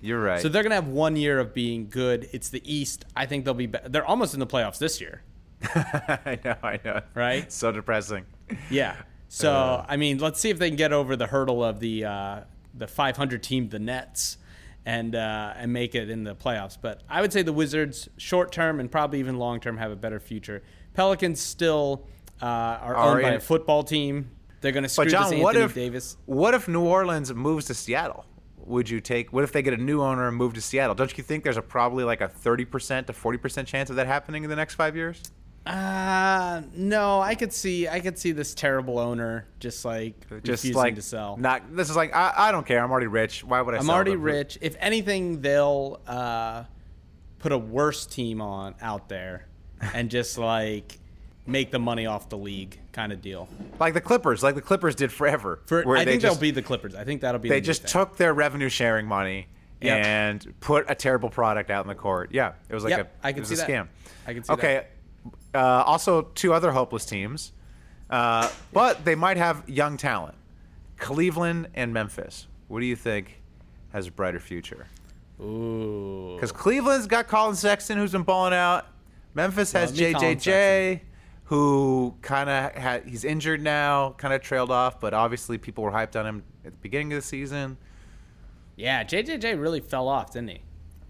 [0.00, 0.40] You're right.
[0.40, 2.28] So they're gonna have one year of being good.
[2.32, 3.04] It's the East.
[3.16, 3.66] I think they'll be.
[3.66, 5.22] be- They're almost in the playoffs this year.
[5.74, 7.00] I know, I know.
[7.14, 7.52] Right?
[7.52, 8.24] So depressing.
[8.70, 8.96] Yeah.
[9.28, 9.86] So Uh.
[9.88, 12.40] I mean, let's see if they can get over the hurdle of the uh,
[12.74, 14.38] the 500 team, the Nets,
[14.84, 16.76] and uh, and make it in the playoffs.
[16.80, 19.96] But I would say the Wizards, short term and probably even long term, have a
[19.96, 20.62] better future.
[20.94, 22.06] Pelicans still
[22.40, 24.30] uh, are Are owned by a football team.
[24.60, 26.16] They're going to screw But John, this what if Davis.
[26.26, 28.24] what if New Orleans moves to Seattle?
[28.64, 29.32] Would you take?
[29.32, 30.94] What if they get a new owner and move to Seattle?
[30.94, 33.96] Don't you think there's a probably like a thirty percent to forty percent chance of
[33.96, 35.20] that happening in the next five years?
[35.64, 40.74] Uh no, I could see I could see this terrible owner just like Just refusing
[40.74, 41.36] like to sell.
[41.36, 41.76] Not.
[41.76, 42.82] This is like I, I don't care.
[42.82, 43.44] I'm already rich.
[43.44, 43.78] Why would I?
[43.78, 44.22] I'm already them?
[44.22, 44.58] rich.
[44.60, 46.64] If anything, they'll uh,
[47.38, 49.46] put a worse team on out there
[49.94, 50.98] and just like
[51.46, 53.48] make the money off the league kind of deal.
[53.78, 54.42] Like the Clippers.
[54.42, 55.60] Like the Clippers did forever.
[55.66, 56.96] For I think just, they'll be the Clippers.
[56.96, 57.48] I think that'll be.
[57.48, 59.46] They the just took their revenue sharing money
[59.80, 60.06] Yep.
[60.06, 62.30] and put a terrible product out in the court.
[62.32, 63.26] Yeah, it was like Yep, a.
[63.26, 63.68] I can see a that.
[63.68, 63.88] scam.
[64.28, 64.58] I can see that.
[64.58, 64.86] okay.
[65.54, 67.52] Uh, also, two other hopeless teams,
[68.10, 70.34] uh, but they might have young talent.
[70.96, 72.46] Cleveland and Memphis.
[72.68, 73.42] What do you think
[73.92, 74.86] has a brighter future?
[75.40, 76.34] Ooh.
[76.34, 78.86] Because Cleveland's got Collin Sexton, who's been balling out.
[79.34, 81.00] Memphis has Love JJJ,
[81.44, 85.90] who kind of had he's injured now, kind of trailed off, but obviously people were
[85.90, 87.76] hyped on him at the beginning of the season.
[88.76, 90.60] Yeah, JJJ really fell off, didn't he?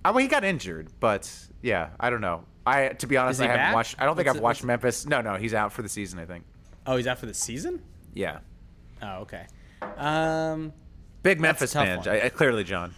[0.04, 2.44] I mean, he got injured, but yeah, I don't know.
[2.66, 3.74] I to be honest, I haven't back?
[3.74, 3.96] watched.
[4.00, 5.06] I don't think What's I've it- watched Memphis.
[5.06, 6.18] No, no, he's out for the season.
[6.18, 6.44] I think.
[6.86, 7.82] Oh, he's out for the season.
[8.14, 8.38] Yeah,
[9.02, 9.46] Oh, okay.
[9.96, 10.72] Um,
[11.22, 12.06] big Memphis fan.
[12.08, 12.94] I, I- clearly, John.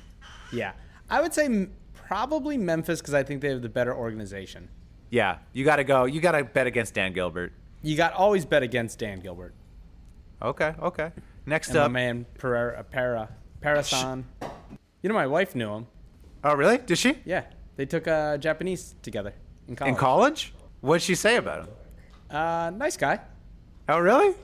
[0.52, 0.72] yeah,
[1.08, 4.68] I would say m- probably Memphis because I think they have the better organization.
[5.10, 6.04] Yeah, you got to go.
[6.06, 7.52] You got to bet against Dan Gilbert.
[7.82, 9.54] You got always bet against Dan Gilbert.
[10.42, 11.12] Okay, okay.
[11.46, 11.90] Next And my up.
[11.92, 13.28] man Pereira, Para,
[13.62, 14.24] Parasan.
[15.02, 15.86] You know, my wife knew him.
[16.42, 16.78] Oh, really?
[16.78, 17.44] Did she Yeah,
[17.76, 19.34] they took uh, Japanese together
[19.68, 19.90] in college.
[19.92, 20.54] in college?
[20.80, 21.68] What'd she say about him?
[22.30, 23.20] Uh, nice guy.
[23.88, 24.34] Oh, really?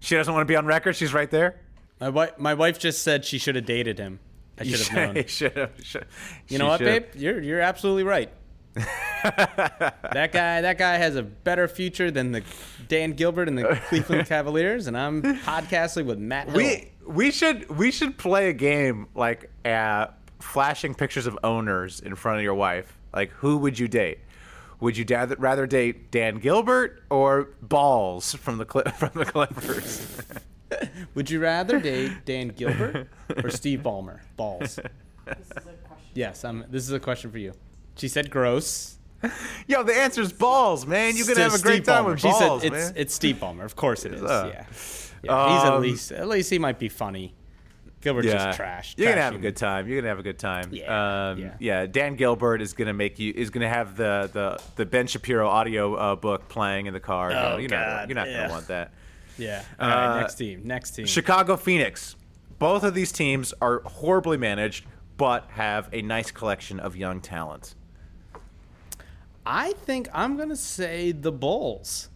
[0.00, 0.96] She doesn't want to be on record.
[0.96, 1.60] She's right there.
[2.00, 4.18] My wife, my wife just said she should have dated him.
[4.58, 5.26] I should have known.
[5.26, 5.70] should have.
[5.82, 6.06] should-
[6.48, 7.12] You know what, should've.
[7.12, 7.20] babe?
[7.20, 8.30] You're you're absolutely right.
[8.74, 12.42] that guy that guy has a better future than the
[12.88, 16.56] Dan Gilbert and the Cleveland Cavaliers, and I'm podcasting with Matt Hill.
[16.56, 20.08] We we should we should play a game like uh,
[20.40, 22.96] flashing pictures of owners in front of your wife.
[23.14, 24.18] Like, who would you date?
[24.84, 30.22] Would you da- rather date Dan Gilbert or Balls from the Cli- from the Clippers?
[31.14, 33.08] Would you rather date Dan Gilbert
[33.42, 34.20] or Steve Ballmer?
[34.36, 34.78] Balls.
[36.12, 36.66] Yes, I'm.
[36.68, 37.54] This is a question for you.
[37.96, 38.98] She said gross.
[39.66, 41.16] Yo, the answer's Balls, man.
[41.16, 42.10] You're gonna have a Steve great time Ballmer.
[42.10, 42.92] with she Balls, said it's man.
[42.96, 43.64] it's Steve Ballmer.
[43.64, 44.22] Of course it is.
[44.22, 44.66] Uh, yeah.
[45.22, 45.54] yeah.
[45.54, 47.34] He's at um, least at least he might be funny.
[48.04, 48.94] Gilbert's just trash.
[48.96, 49.88] You're gonna have a good time.
[49.88, 50.68] You're gonna have a good time.
[50.72, 51.86] Yeah, um, yeah.
[51.86, 55.94] Dan Gilbert is gonna make you is gonna have the the, the Ben Shapiro audio
[55.94, 57.30] uh, book playing in the car.
[57.32, 58.36] Oh, No, you're not God, you're not yeah.
[58.42, 58.92] gonna want that.
[59.36, 59.64] Yeah.
[59.80, 60.60] All right, Uh, next team.
[60.64, 61.06] Next team.
[61.06, 62.14] Chicago Phoenix.
[62.60, 64.86] Both of these teams are horribly managed,
[65.16, 67.74] but have a nice collection of young talent.
[69.46, 72.08] I think I'm gonna say the Bulls.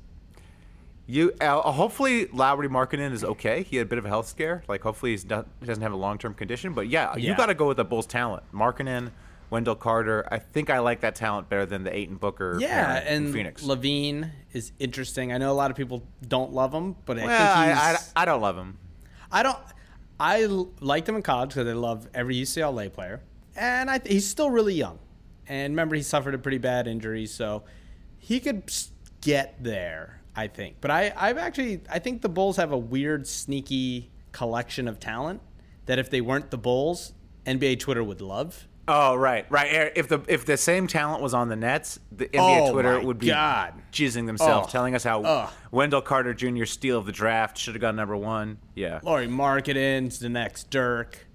[1.11, 3.63] You uh, hopefully Lauri Markkanen is okay.
[3.63, 4.63] He had a bit of a health scare.
[4.69, 6.75] Like hopefully he's not, he doesn't have a long term condition.
[6.75, 8.43] But yeah, you got to go with the Bulls' talent.
[8.53, 9.11] Markkanen,
[9.49, 10.29] Wendell Carter.
[10.31, 12.59] I think I like that talent better than the Ayton Booker.
[12.61, 13.63] Yeah, and Phoenix.
[13.63, 15.33] LaVine is interesting.
[15.33, 18.13] I know a lot of people don't love him, but I well, think I, he's.
[18.15, 18.77] I, I don't love him.
[19.33, 19.59] I don't.
[20.21, 20.45] I
[20.81, 23.23] liked him in college because I love every UCLA player,
[23.57, 24.99] and I th- he's still really young.
[25.47, 27.65] And remember, he suffered a pretty bad injury, so
[28.19, 28.71] he could
[29.23, 30.18] get there.
[30.39, 34.87] I think, but I, I've actually, I think the Bulls have a weird, sneaky collection
[34.87, 35.41] of talent
[35.87, 37.13] that if they weren't the Bulls,
[37.45, 38.69] NBA Twitter would love.
[38.87, 39.93] Oh right, right.
[39.97, 43.19] If the if the same talent was on the Nets, the NBA Oh, Twitter would
[43.19, 43.75] be God.
[43.93, 44.71] jizzing themselves, Oh.
[44.73, 45.51] telling us how.
[45.71, 46.65] Wendell Carter Jr.
[46.65, 48.57] steal of the draft should have gone number one.
[48.75, 51.27] Yeah, Lauri Markkanen's the next Dirk.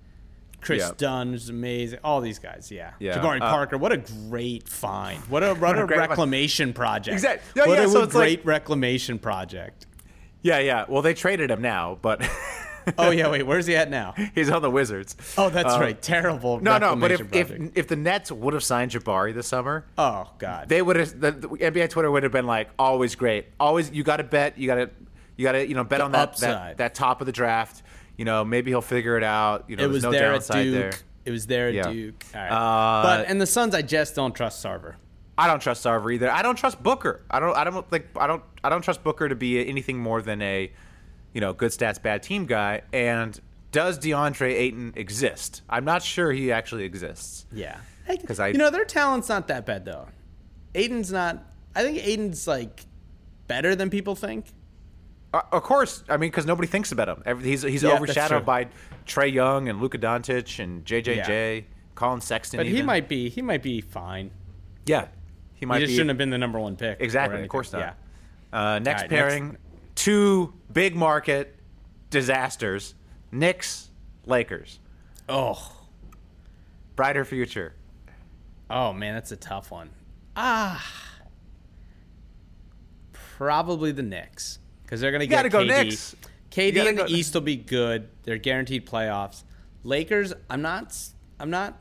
[0.64, 0.92] Kris Yeah.
[0.98, 2.00] Dunn is amazing.
[2.04, 2.92] All these guys, yeah.
[3.00, 3.18] Yeah.
[3.18, 5.20] Jabari Uh, Parker, what a great find.
[5.30, 7.14] What a what a great- reclamation project.
[7.14, 9.86] Exact- Yeah, what yeah, a so it's like- great reclamation project.
[10.42, 10.86] yeah, yeah.
[10.88, 12.28] Well, they traded him now, but
[12.98, 14.14] Oh yeah, wait, where's he at now?
[14.36, 15.16] he's on the Wizards.
[15.38, 16.02] Oh, that's Uh, right.
[16.02, 16.60] Terrible.
[16.60, 16.98] No, no.
[16.98, 20.82] But if, if if the Nets would have signed Jabari this summer, oh god, they
[20.82, 23.46] would have the, the NBA Twitter would have been like always great.
[23.58, 24.90] Always you got to bet, you got to
[25.38, 27.84] you got to you know bet The on that, that that top of the draft.
[28.18, 29.66] You know, maybe he'll figure it out.
[29.70, 30.74] You know, it was no there at downside Duke.
[30.74, 30.92] there.
[31.26, 31.92] It was there at Yeah.
[31.92, 32.24] Duke.
[32.36, 32.50] All right.
[32.52, 34.96] Uh, but and the Suns, I just don't trust Sarver.
[35.38, 36.30] I don't trust Sarver either.
[36.30, 37.22] I don't trust Booker.
[37.32, 37.56] I don't.
[37.58, 38.06] I don't think.
[38.16, 38.44] I don't.
[38.64, 40.72] I don't trust Booker to be anything more than a,
[41.34, 42.82] you know, good stats, bad team guy.
[42.94, 43.40] And
[43.72, 45.64] does DeAndre Ayton exist?
[45.70, 47.48] I'm not sure he actually exists.
[47.52, 47.78] Yeah,
[48.28, 50.08] 'Cause I- you know their talent's not that bad though.
[50.76, 51.44] Ayton's not.
[51.76, 52.86] I think Ayton's like
[53.48, 54.46] better than people think.
[55.34, 57.40] Uh, of course, I mean, because nobody thinks about him.
[57.42, 58.68] He's he's Yeah, overshadowed by
[59.08, 61.66] Trae Young and Luka Doncic and JJJ,
[61.96, 62.58] Collin Sexton.
[62.58, 63.30] But he might be.
[63.30, 64.30] He might be fine.
[64.86, 65.08] yeah,
[65.56, 66.98] he might he just be shouldn't have been the number one pick.
[67.02, 67.42] exactly.
[67.42, 67.80] Of course not.
[67.80, 67.94] Yeah.
[68.76, 69.60] Uh, next right, pairing, next-
[69.96, 71.56] two big market
[72.12, 72.94] disasters:
[73.32, 73.90] Knicks,
[74.28, 74.80] Lakers.
[75.28, 75.72] Oh.
[76.96, 77.74] Brighter future.
[78.70, 79.90] Oh man, that's a tough one.
[80.36, 80.86] Ah.
[83.12, 85.68] Probably the Knicks because they're gonna gotta get go KD.
[85.86, 86.16] Knicks.
[86.52, 88.08] KD gotta in the East will be good.
[88.24, 89.44] They're guaranteed playoffs.
[89.84, 90.96] Lakers, I'm not.
[91.40, 91.80] I'm not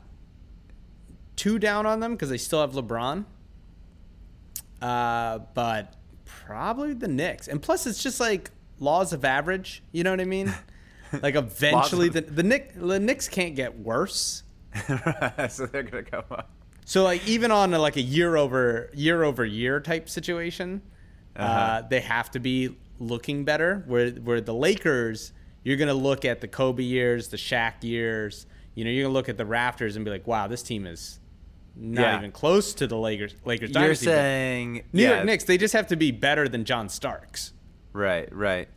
[1.35, 3.25] too down on them because they still have LeBron.
[4.81, 5.93] Uh, but
[6.25, 9.81] probably the Knicks, and plus it's just like laws of average.
[9.91, 10.53] You know what I mean?
[11.21, 14.41] Like eventually, the the Knicks, the Knicks can't get worse.
[14.87, 16.49] so they're gonna go up.
[16.85, 20.81] So like even on a, like a year over year over year type situation,
[21.35, 21.81] uh Uh-huh.
[21.87, 23.83] they have to be looking better.
[23.87, 28.45] Where where the Lakers, you're gonna look at the Kobe years, the Shaq years.
[28.75, 31.19] You know, you're gonna look at the Raptors and be like, wow, this team is
[31.75, 32.17] not Yeah.
[32.19, 33.35] even close to the Lakers.
[33.45, 34.05] Lakers You're dynasty.
[34.05, 37.53] Saying New yeah, York Knicks, they just have to be better than John Starks.
[37.93, 38.67] Right, right.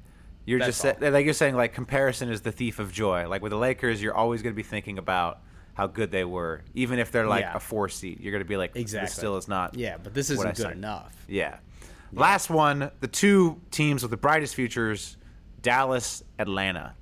[0.44, 3.28] You're That's just sa- like you're saying like comparison is the thief of joy.
[3.28, 5.40] Like with the Lakers, you're always going to be thinking about
[5.74, 7.56] how good they were, even if they're like Yeah.
[7.56, 8.20] a four seed.
[8.20, 9.06] You're going to be like, Exactly.
[9.06, 9.74] this still is not.
[9.76, 11.14] Yeah, but this isn't good enough.
[11.28, 11.56] Yeah.
[12.12, 15.16] Last one, the two teams with the brightest futures,
[15.60, 16.94] Dallas, Atlanta.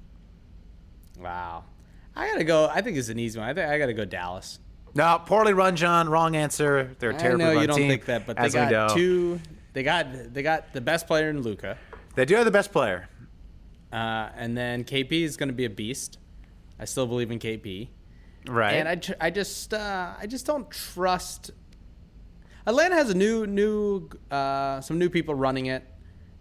[1.19, 1.65] Wow.
[2.17, 2.69] I gotta go.
[2.73, 3.49] I think it's an easy one.
[3.49, 4.59] I think I gotta go Dallas.
[4.95, 6.09] No, poorly run, John.
[6.09, 6.95] Wrong answer.
[6.99, 9.41] They're a I know you don't team, think that, but they got two.
[9.73, 11.77] They got they got the best player in Luka,
[12.15, 13.09] They do have the best player.
[13.93, 16.19] uh, and then KP is going to be a beast.
[16.79, 17.89] I still believe in KP,
[18.49, 18.75] Right.
[18.75, 21.51] and I, tr- I just uh, I just don't trust.
[22.67, 25.85] Atlanta has a new new uh, some new people running it,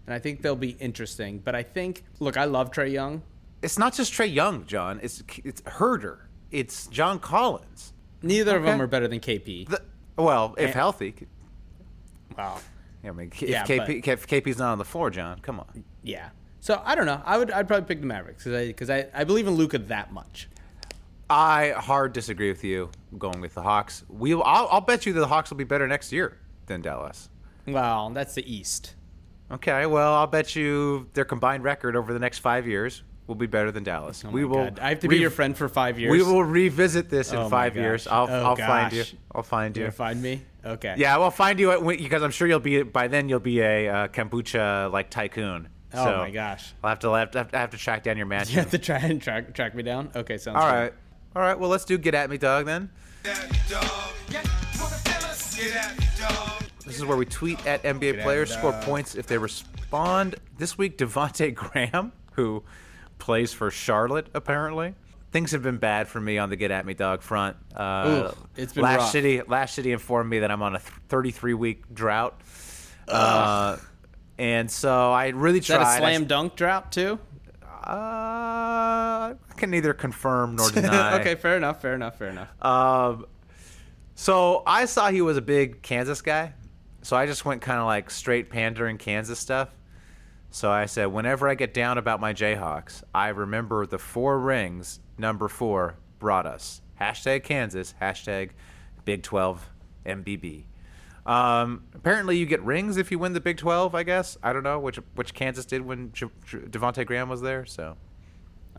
[0.07, 1.39] and I think they'll be interesting.
[1.39, 3.21] But I think look, I love Trae Young.
[3.61, 4.99] it's not just Trae Young, John.
[5.03, 6.19] It's it's Huerter.
[6.51, 7.93] It's John Collins.
[8.21, 9.67] Neither of them are better than KP.
[9.67, 9.81] The,
[10.17, 11.13] well, if And- healthy.
[12.37, 12.59] wow.
[13.03, 15.83] Yeah, I mean, if, Yeah, KP, if KP's not on the floor, John, come on.
[16.03, 16.29] Yeah.
[16.61, 17.21] So I don't know.
[17.25, 19.77] I would I'd probably pick the Mavericks because I because I, I believe in Luka
[19.79, 20.47] that much.
[21.33, 22.89] I hard disagree with you.
[23.17, 24.03] Going with the Hawks.
[24.09, 27.29] We, I'll, I'll bet you the Hawks will be better next year than Dallas.
[27.67, 28.95] Well, that's the East.
[29.51, 33.45] Okay, well, I'll bet you their combined record over the next five years will be
[33.45, 34.23] better than Dallas.
[34.25, 34.65] Oh we will.
[34.65, 34.79] God.
[34.81, 36.11] I have to be re- your friend for five years.
[36.11, 38.07] We will revisit this in Oh five years.
[38.07, 39.03] I'll, Oh I'll find you.
[39.33, 39.91] I'll find You you.
[39.91, 40.41] find me?
[40.65, 40.95] Okay.
[40.97, 43.29] Yeah, we'll find you at, because I'm sure you'll be by then.
[43.29, 45.69] You'll be a uh, kombucha like tycoon.
[45.93, 46.73] Oh So my gosh.
[46.83, 48.49] I'll have to, I'll have to I have to track down your match.
[48.53, 50.09] You have to try and track track me down.
[50.15, 50.93] Okay, sounds All right,
[51.35, 51.57] all right.
[51.57, 52.65] Well, let's do get at me, Doug.
[52.65, 52.89] Then
[56.85, 58.83] this is where we tweet at NBA at players, me, score Doug.
[58.83, 60.35] points if they respond.
[60.57, 62.63] This week, Devonte Graham, who
[63.19, 64.95] plays for Charlotte, apparently.
[65.31, 67.57] Things have been bad for me on the get at me dog front.
[67.75, 69.09] Uh, Ooh, it's been last rough.
[69.11, 69.41] city.
[69.47, 72.39] Last city informed me that I'm on a 33 week drought,
[73.07, 73.77] uh,
[74.37, 75.85] and so I really Is that tried.
[75.85, 77.17] a I- slam dunk drought too?
[77.87, 81.19] Uh, I can neither confirm nor deny.
[81.19, 81.81] okay, fair enough.
[81.81, 82.17] Fair enough.
[82.17, 82.49] Fair enough.
[82.65, 83.25] Um,
[84.15, 86.53] So I saw he was a big Kansas guy.
[87.01, 89.69] So I just went kind of like straight pandering Kansas stuff.
[90.51, 94.99] So I said, whenever I get down about my Jayhawks, I remember the four rings
[95.17, 96.81] number four brought us.
[97.01, 98.51] Hashtag Kansas, hashtag
[99.03, 99.69] Big 12
[100.05, 100.65] MBB.
[101.25, 104.37] Um, apparently, you get rings if you win the Big 12, I guess.
[104.43, 107.65] I don't know, which which Kansas did when J- J- Devontae Graham was there.
[107.65, 107.95] So,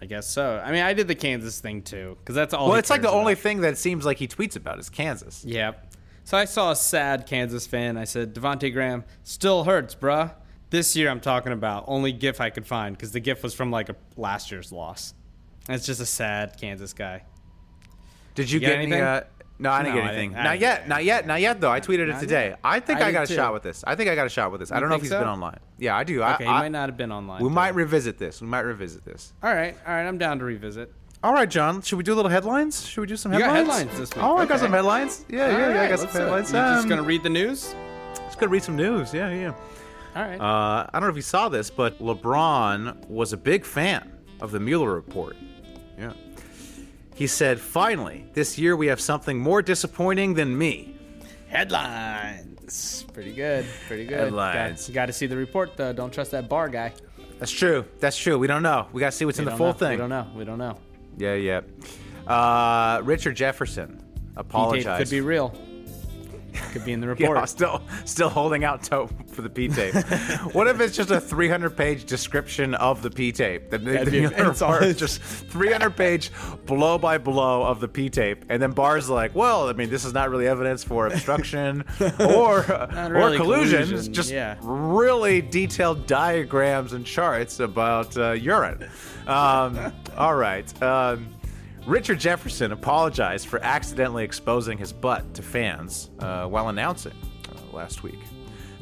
[0.00, 0.60] I guess so.
[0.64, 2.68] I mean, I did the Kansas thing too, because that's all.
[2.68, 5.44] Well, it's like the cares only thing that seems like he tweets about is Kansas.
[5.44, 5.92] Yep.
[6.24, 7.96] So I saw a sad Kansas fan.
[7.98, 10.32] I said, Devonte Graham still hurts, bruh.
[10.70, 13.70] This year I'm talking about only GIF I could find because the GIF was from
[13.70, 15.14] like a last year's loss.
[15.68, 17.24] And it's just a sad Kansas guy.
[18.34, 18.82] Did you, You get, any?
[18.84, 19.02] anything?
[19.02, 19.24] Uh,
[19.64, 20.30] no, I didn't No, get I anything.
[20.30, 20.88] didn't- I not yet.
[20.88, 21.26] Not yet.
[21.26, 21.70] Not yet, though.
[21.72, 22.48] I tweeted it today.
[22.50, 22.60] yet.
[22.62, 23.82] I think I I, got a did shot with this.
[23.86, 24.70] I think I got a shot with this.
[24.70, 25.58] I don't know if he's been online.
[25.78, 26.22] Yeah, I do.
[26.22, 27.42] Okay, I, might not have been online.
[27.42, 27.54] We today.
[27.54, 28.40] might revisit this.
[28.40, 29.32] We might revisit this.
[29.42, 30.06] All right, all right.
[30.06, 30.92] I'm down to revisit.
[31.22, 31.80] All right, John.
[31.82, 32.86] Should we do a little headlines?
[32.86, 33.78] Should we do some You got headlines?
[33.90, 34.22] headlines this week.
[34.24, 35.24] Oh, I got some headlines.
[35.28, 35.82] Yeah, yeah, All yeah.
[35.82, 36.48] I got some headlines.
[36.52, 37.74] You just Um, gonna read the news?
[38.26, 39.14] Just gonna read some news.
[39.14, 39.52] Yeah, yeah.
[40.16, 40.38] All right.
[40.40, 44.50] Uh, I don't know if you saw this, but LeBron was a big fan of
[44.52, 45.36] the Mueller report.
[45.98, 46.12] Yeah.
[47.14, 50.96] He said, "Finally, this year we have something more disappointing than me."
[51.48, 53.04] Headlines.
[53.12, 53.64] Pretty good.
[53.86, 54.18] Pretty good.
[54.18, 54.82] Headlines.
[54.82, 55.92] Got, you got to see the report though.
[55.92, 56.92] Don't trust that Barr guy.
[57.38, 57.84] That's true.
[58.00, 58.38] That's true.
[58.38, 58.88] We don't know.
[58.92, 59.72] We got to see what's in the full know.
[59.72, 59.90] thing.
[59.92, 60.26] We don't know.
[60.34, 60.78] We don't know.
[61.16, 61.60] Yeah, yeah.
[62.26, 64.02] Uh, Richard Jefferson
[64.36, 64.98] apologized.
[64.98, 65.54] could be real.
[66.72, 67.48] Could be in the Yeah, report.
[67.48, 69.94] still, still holding out to, for the P tape.
[70.54, 73.70] what if it's just a 300 page description of the P tape?
[73.70, 76.30] The, the be- it's all- just 300 page
[76.66, 80.04] blow by blow of the P tape, and then Barr's like, "Well, I mean, this
[80.04, 81.84] is not really evidence for obstruction
[82.20, 82.64] or
[83.10, 83.36] really or collusion.
[83.36, 84.56] collusion, It's just yeah.
[84.62, 88.88] really detailed diagrams and charts about uh, urine."
[89.26, 90.82] Um, all right.
[90.82, 91.28] Um,
[91.86, 97.12] Richard Jefferson apologized for accidentally exposing his butt to fans uh, while announcing
[97.50, 98.18] uh, last week.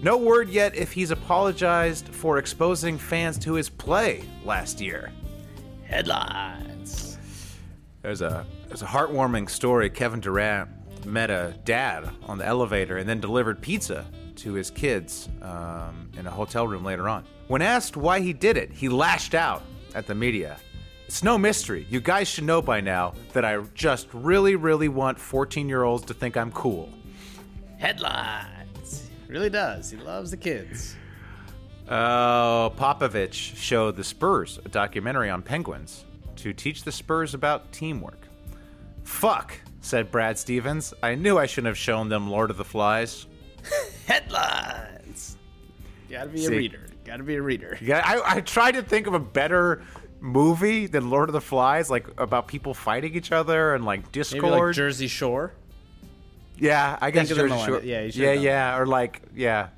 [0.00, 5.10] No word yet if he's apologized for exposing fans to his play last year.
[5.84, 7.18] Headlines.
[8.02, 9.90] There's a there's a heartwarming story.
[9.90, 10.70] Kevin Durant
[11.04, 16.26] met a dad on the elevator and then delivered pizza to his kids um, in
[16.26, 17.24] a hotel room later on.
[17.48, 19.62] When asked why he did it, he lashed out
[19.94, 20.56] at the media.
[21.12, 21.86] It's no mystery.
[21.90, 26.06] You guys should know by now that I just really, really want 14 year olds
[26.06, 26.88] to think I'm cool.
[27.76, 29.10] Headlines.
[29.28, 29.90] Really does.
[29.90, 30.96] He loves the kids.
[31.86, 38.26] Oh, Popovich showed the Spurs a documentary on penguins to teach the Spurs about teamwork.
[39.04, 40.94] Fuck, said Brad Stevens.
[41.02, 43.26] I knew I shouldn't have shown them Lord of the Flies.
[44.06, 45.36] Headlines.
[46.08, 46.86] Gotta be a reader.
[47.04, 47.76] Gotta be a reader.
[47.82, 49.82] Yeah, I, I tried to think of a better
[50.22, 54.42] movie than Lord of the Flies, like about people fighting each other and like Discord.
[54.44, 55.52] Maybe like Jersey Shore.
[56.56, 57.80] yeah, I guess Jersey Shore.
[57.82, 59.68] yeah, yeah, yeah, or like yeah,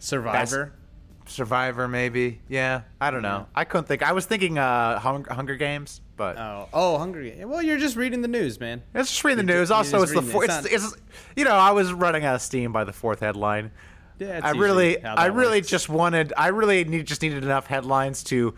[0.00, 0.72] Survivor.
[1.26, 2.40] Survivor maybe.
[2.48, 3.46] Yeah, I don't know.
[3.54, 4.02] I couldn't think.
[4.02, 7.42] I was thinking uh, Hung- Hunger Games, but Oh, oh, hungry.
[7.44, 8.82] Well, you're just reading the news, man.
[8.94, 9.70] It's just reading the You're news.
[9.70, 10.50] Also, it's the fourth.
[10.50, 10.66] It's.
[10.66, 10.96] It's it's,
[11.36, 13.70] you know, I was running out of steam by the fourth headline.
[14.18, 15.68] Yeah, I really, I really works.
[15.68, 18.54] just wanted, I really need, just needed enough headlines to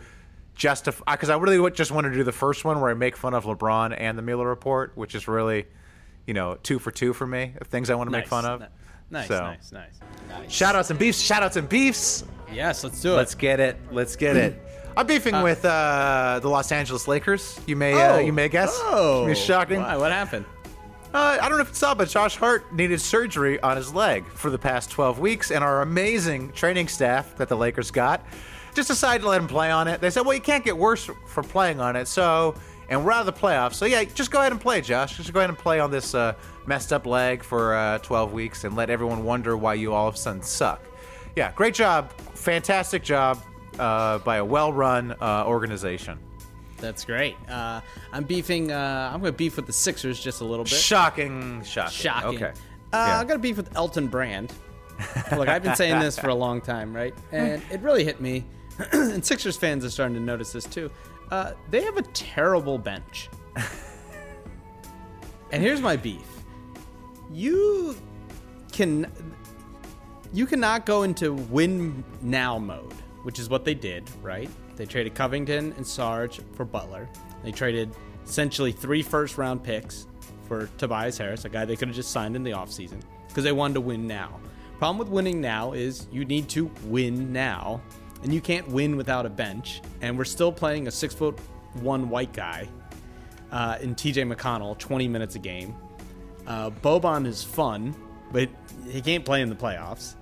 [0.57, 3.33] justify, because I really just wanted to do the first one where I make fun
[3.33, 5.65] of LeBron and the Mueller report, which is really,
[6.25, 8.63] you know, two for two for me of things I want to make fun of.
[9.09, 9.39] Nice, So.
[9.39, 10.51] nice, nice, nice.
[10.51, 11.19] Shout outs and beefs.
[11.21, 12.25] Shout outs and beefs.
[12.51, 13.17] Yes, let's do it.
[13.17, 13.77] Let's get it.
[13.91, 14.61] Let's get it.
[14.97, 17.59] I'm beefing with uh, the Los Angeles Lakers.
[17.67, 18.71] You may, uh, you may guess.
[18.81, 19.79] Oh, It's shocking.
[19.79, 19.95] Why?
[19.95, 20.45] What happened?
[21.13, 24.25] Uh, I don't know if you saw, but Josh Hart needed surgery on his leg
[24.27, 28.25] for the past 12 weeks, and our amazing training staff that the Lakers got
[28.77, 29.99] just decided to let him play on it.
[29.99, 32.55] They said, well, you can't get worse for playing on it, so,
[32.89, 35.17] and we're out of the playoffs, so yeah, just go ahead and play, Josh.
[35.17, 36.33] Just go ahead and play on this uh,
[36.65, 40.15] messed up leg for uh, 12 weeks and let everyone wonder why you all of
[40.15, 40.81] a sudden suck.
[41.35, 42.11] Yeah, great job.
[42.35, 43.41] Fantastic job
[43.79, 46.17] uh, by a well run uh, organization.
[46.77, 47.35] That's great.
[47.49, 47.81] Uh,
[48.13, 48.71] I'm beefing.
[48.71, 50.73] Uh, I'm going to beef with the Sixers just a little bit.
[50.73, 51.91] Shocking, shocking.
[51.91, 52.35] Shocking.
[52.35, 52.45] Okay.
[52.45, 52.51] Uh,
[52.93, 53.19] Yeah.
[53.19, 54.53] I'm going to beef with Elton Brand.
[55.35, 57.13] Look, I've been saying this for a long time, right?
[57.31, 58.45] And it really hit me.
[58.91, 60.91] and Sixers fans are starting to notice this too.
[61.31, 63.29] Uh, they have a terrible bench.
[65.51, 66.25] and here's my beef.
[67.31, 67.95] You
[68.71, 69.11] can
[70.33, 72.93] you cannot go into win now mode,
[73.23, 74.49] which is what they did, right?
[74.75, 77.09] They traded Covington and Sarge for Butler.
[77.43, 77.91] They traded
[78.25, 80.07] essentially three first round picks
[80.47, 83.51] for Tobias Harris, a guy they could have just signed in the offseason, because they
[83.51, 84.39] wanted to win now.
[84.77, 87.81] Problem with winning now is you need to win now,
[88.23, 89.81] and you can't win without a bench.
[90.01, 91.37] And we're still playing a six foot
[91.81, 92.67] one white guy
[93.51, 95.75] uh, in TJ McConnell 20 minutes a game.
[96.45, 97.95] Uh, Boban is fun,
[98.31, 98.49] but
[98.89, 100.15] he can't play in the playoffs.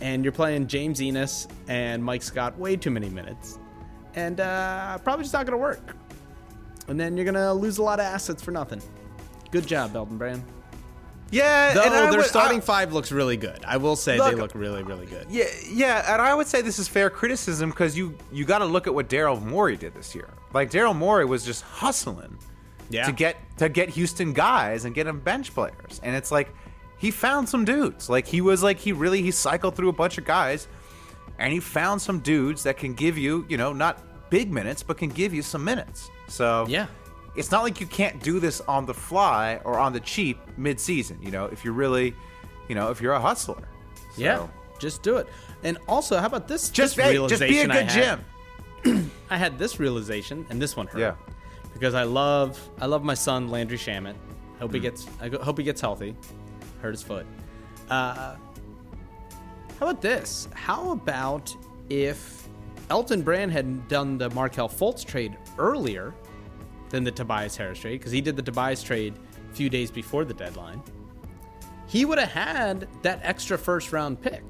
[0.00, 3.58] And you're playing James Ennis and Mike Scott way too many minutes.
[4.14, 5.96] And uh, probably just not going to work.
[6.88, 8.82] And then you're going to lose a lot of assets for nothing.
[9.50, 10.42] Good job, Belton Brand.
[11.32, 13.64] Yeah, Though and their would- starting I- five looks really good.
[13.66, 15.26] I will say they Look- look really, really good.
[15.30, 18.66] Yeah, yeah, and I would say this is fair criticism because you you got to
[18.66, 20.28] look at what Daryl Morey did this year.
[20.52, 22.38] Like Daryl Morey was just hustling
[22.90, 23.06] Yeah.
[23.06, 26.54] to get to get Houston guys and get them bench players, and it's like
[26.98, 28.08] he found some dudes.
[28.10, 30.68] Like he was like he really he cycled through a bunch of guys,
[31.38, 33.98] and he found some dudes that can give you you know not
[34.30, 36.10] big minutes but can give you some minutes.
[36.28, 36.86] So Yeah.
[37.34, 41.18] It's not like you can't do this on the fly or on the cheap mid-season.
[41.22, 42.14] You know, if you're really,
[42.68, 43.68] you know, if you're a hustler.
[44.16, 44.46] Yeah,
[44.78, 45.26] just do it.
[45.62, 46.68] And also, how about this?
[46.68, 47.90] Just, this hey, just be a realization I good
[48.84, 49.04] had?
[49.30, 50.98] I had this realization, and this one hurt.
[51.00, 51.14] Yeah.
[51.72, 54.14] Because I love, I love my son Landry Shamet.
[54.58, 54.82] Hope he Mm.
[54.82, 56.14] gets, I hope he gets healthy.
[56.82, 57.24] Hurt his foot.
[57.88, 58.36] Uh,
[59.78, 60.48] how about this?
[60.54, 61.54] How about
[61.88, 62.46] if
[62.90, 66.12] Elton Brand had done the Markelle Fultz trade earlier
[66.92, 67.98] than the Tobias Harris trade?
[67.98, 69.14] Because he did the Tobias trade
[69.50, 70.80] a few days before the deadline.
[71.88, 74.44] He would have had that extra first round pick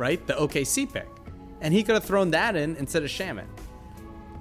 [0.00, 0.26] right?
[0.26, 1.08] The OKC pick.
[1.60, 3.46] And he could have thrown that in instead of Shamet.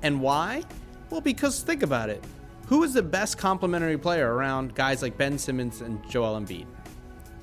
[0.01, 0.63] And why?
[1.09, 2.23] Well, because think about it.
[2.67, 6.65] Who is the best complementary player around guys like Ben Simmons and Joel Embiid?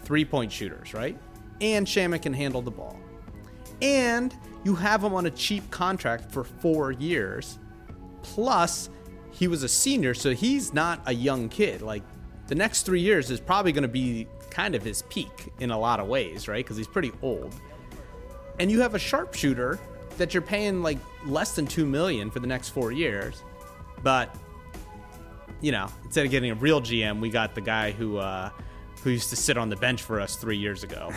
[0.01, 1.19] Three point shooters, right?
[1.61, 2.99] And Shamet can handle the ball.
[3.83, 4.35] And
[4.65, 7.59] you have him on a cheap contract for four years.
[8.35, 8.91] Plus,
[9.31, 11.83] he was a senior, so he's not a young kid.
[11.83, 12.03] Like,
[12.49, 15.79] the next three years is probably going to be kind of his peak in a
[15.79, 16.65] lot of ways, right?
[16.65, 17.55] Because he's pretty old
[18.59, 19.79] and you have a sharpshooter
[20.19, 23.43] that you're paying like less than two million for the next four years,
[24.03, 24.35] but
[25.61, 28.51] you know, instead of getting a real GM, we got the guy who uh,
[29.03, 31.13] who used to sit on the bench for us three years ago,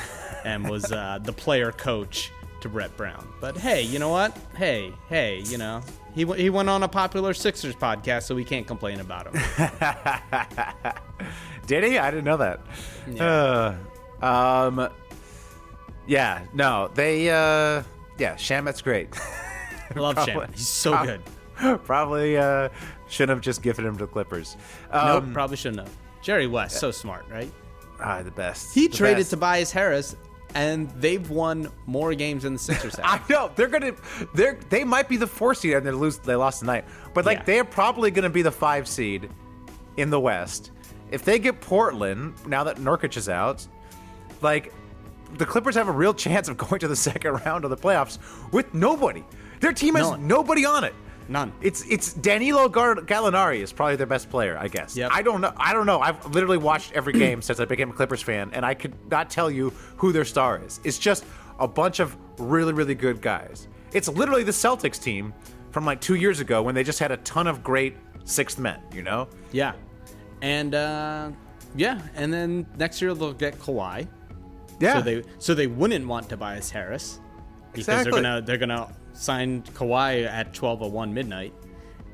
[0.45, 2.31] and was uh, the player coach
[2.61, 3.27] to Brett Brown.
[3.39, 4.37] But hey, you know what?
[4.55, 5.81] Hey, hey, you know,
[6.15, 9.33] he he went on a popular Sixers podcast, so we can't complain about him.
[11.67, 11.97] Did he?
[11.97, 12.61] I didn't know that.
[13.19, 13.75] Uh,
[14.25, 14.89] um,
[16.07, 17.83] yeah, no, they, uh,
[18.17, 19.09] yeah, Shamet's great.
[19.15, 20.53] I love Probably- Shannon.
[20.53, 21.21] He's so good.
[21.85, 22.69] Probably uh,
[23.07, 24.55] shouldn't have just gifted him to the Clippers.
[24.93, 25.95] Nope, Um, probably shouldn't have.
[26.21, 27.51] Jerry West, so smart, right?
[28.01, 28.73] ah, the best.
[28.73, 29.29] He The traded best.
[29.31, 30.15] Tobias Harris,
[30.55, 33.93] and they've won more games than the Sixers I know they're gonna.
[34.33, 36.17] They're they might be the four seed and they lose.
[36.17, 37.43] They lost tonight, but like Yeah.
[37.45, 39.29] they're probably gonna be the five seed
[39.97, 40.71] in the West.
[41.11, 43.65] If they get Portland now that Nurkic is out,
[44.41, 44.73] like
[45.37, 48.17] the Clippers have a real chance of going to the second round of the playoffs
[48.51, 49.23] with nobody.
[49.59, 50.93] Their team has No nobody on it.
[51.29, 51.53] None.
[51.61, 54.97] It's it's Danilo Gar- Gallinari is probably their best player, I guess.
[54.97, 55.11] Yep.
[55.13, 55.53] I don't know.
[55.57, 55.99] I don't know.
[56.01, 59.29] I've literally watched every game since I became a Clippers fan, and I could not
[59.29, 60.79] tell you who their star is.
[60.83, 61.25] It's just
[61.59, 63.67] a bunch of really really good guys.
[63.93, 65.33] It's literally the Celtics team
[65.71, 68.81] from like two years ago when they just had a ton of great sixth men.
[68.91, 69.27] You know?
[69.51, 69.73] Yeah,
[70.41, 71.31] and uh,
[71.75, 74.07] yeah, and then next year they'll get Kawhi.
[74.79, 74.95] Yeah.
[74.95, 77.19] So they so they wouldn't want Tobias Harris
[77.71, 78.11] because Exactly.
[78.13, 81.53] they're gonna they're gonna sign Kawhi at twelve oh one midnight.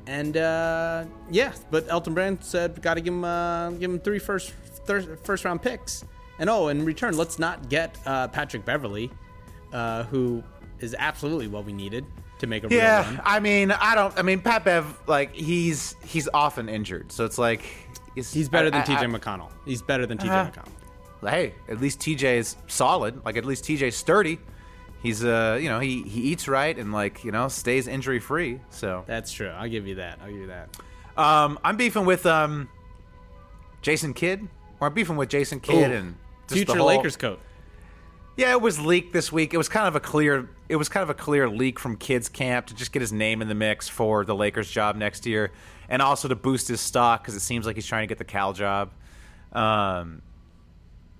[0.06, 4.18] And uh, yeah, but Elton Brand said got to give him uh, give him three
[4.18, 4.52] first
[4.86, 6.04] thir- first round picks.
[6.38, 9.10] And oh, in return, let's not get uh, Patrick Beverley,
[9.72, 10.42] uh, who
[10.80, 12.04] is absolutely what we needed
[12.38, 13.20] to make a real yeah.
[13.24, 14.16] I mean, I don't.
[14.18, 17.62] I mean, Pat Bev, like he's he's often injured, so it's like
[18.14, 19.50] it's, He's better than I- TJ I- McConnell.
[19.64, 20.50] He's better than TJ Uh-huh.
[20.62, 21.30] McConnell.
[21.30, 23.24] hey, at least TJ is solid.
[23.24, 24.38] Like at least TJ's sturdy.
[25.02, 28.60] He's uh, you know, he he eats right and like you know stays injury free.
[28.70, 29.48] So That's true.
[29.48, 30.18] I'll give you that.
[30.22, 30.68] I'll give you that.
[31.16, 32.68] um, I'm beefing with um,
[33.82, 34.48] Jason Kidd.
[34.80, 35.94] Or I'm beefing with Jason Kidd Ooh.
[35.94, 36.16] and
[36.48, 37.38] Future whole- Lakers coach.
[38.36, 39.54] Yeah, it was leaked this week.
[39.54, 40.50] It was kind of a clear.
[40.68, 43.40] It was kind of a clear leak from Kidd's camp to just get his name
[43.40, 45.52] in the mix for the Lakers job next year,
[45.88, 48.24] and also to boost his stock because it seems like he's trying to get the
[48.24, 48.90] Cal job.
[49.52, 50.20] Um,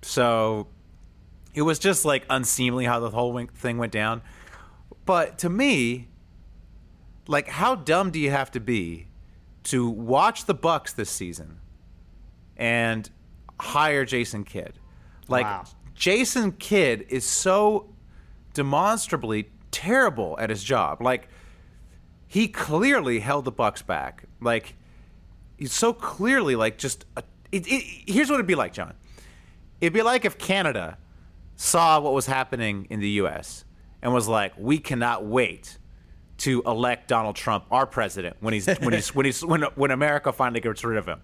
[0.03, 0.67] so
[1.57, 4.21] it was just like unseemly how the whole thing went down.
[5.07, 6.07] But to me,
[7.25, 9.07] like, how dumb do you have to be
[9.63, 11.57] to watch the Bucks this season
[12.57, 13.09] and
[13.59, 14.73] hire Jason Kidd?
[15.27, 15.63] Like, Wow.
[15.95, 17.89] Jason Kidd is so
[18.53, 21.01] demonstrably terrible at his job.
[21.01, 21.27] Like,
[22.27, 24.25] he clearly held the Bucks back.
[24.39, 24.75] Like,
[25.57, 27.05] he's so clearly like just.
[27.15, 28.93] A, it, it, here's what it'd be like, John.
[29.81, 30.99] It'd be like if Canada
[31.57, 33.65] saw what was happening in the U.S.
[34.01, 35.77] and was like, "We cannot wait
[36.37, 40.31] to elect Donald Trump our president when he's when he's when he's when when America
[40.31, 41.21] finally gets rid of him."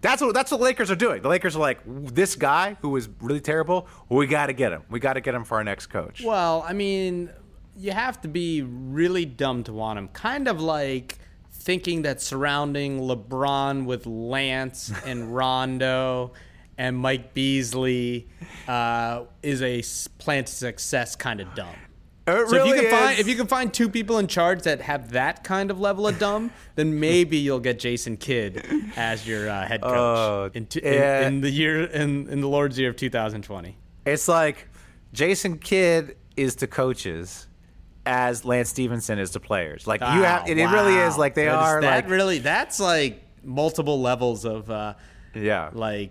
[0.00, 1.22] That's what that's what the Lakers are doing.
[1.22, 3.86] The Lakers are like this guy who is really terrible.
[4.08, 4.82] We got to get him.
[4.90, 6.22] We got to get him for our next coach.
[6.24, 7.30] Well, I mean,
[7.76, 10.08] you have to be really dumb to want him.
[10.08, 11.18] Kind of like
[11.52, 16.32] thinking that surrounding LeBron with Lance and Rondo
[16.78, 18.28] and Mike Beasley
[18.68, 19.82] uh, is a
[20.18, 21.74] plan to success kind of dumb.
[22.26, 23.18] It So if you really can find is.
[23.20, 26.18] if you can find two people in charge that have that kind of level of
[26.20, 28.64] dumb, then maybe you'll get Jason Kidd
[28.96, 32.48] as your uh, head coach Oh, in, t- in, in the year in, in the
[32.48, 33.76] Lord's year of 2020.
[34.06, 34.68] It's like
[35.12, 37.48] Jason Kidd is to coaches
[38.06, 39.86] as Lance Stephenson is to players.
[39.88, 42.38] Like you have, it, it really is like they That is- are That like really
[42.38, 44.94] that's like multiple levels of uh,
[45.34, 46.10] yeah, like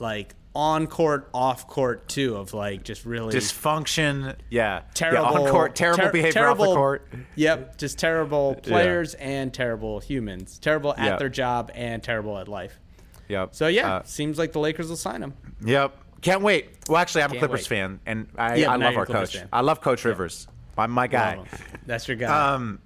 [0.00, 4.34] like on court, off court too of like just really dysfunction.
[4.50, 7.08] Yeah, terrible yeah, on court, terrible ter- behavior terrible, off the court.
[7.36, 10.58] Yep, just terrible players and terrible humans.
[10.58, 11.16] Terrible at Yeah.
[11.16, 12.80] their job and terrible at life.
[13.28, 13.54] Yep.
[13.54, 15.34] So yeah, Uh, seems like the Lakers will sign him.
[15.64, 15.96] Yep.
[16.20, 16.70] Can't wait.
[16.88, 17.76] Well, actually, I'm a Can't Clippers wait.
[17.78, 19.38] fan, and I, Yeah, I love our Clippers coach.
[19.38, 19.48] fan.
[19.52, 20.48] I love Coach Rivers.
[20.76, 21.38] I'm my guy.
[21.86, 22.54] That's your guy.
[22.54, 22.80] Um,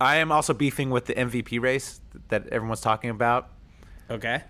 [0.00, 3.50] I am also beefing with the MVP race that everyone's talking about.
[4.10, 4.42] okay.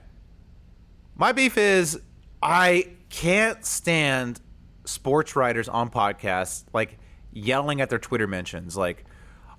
[1.21, 2.01] My beef is
[2.43, 4.41] I can't stand
[4.87, 6.99] sports writers on podcasts like
[7.31, 9.05] yelling at their Twitter mentions like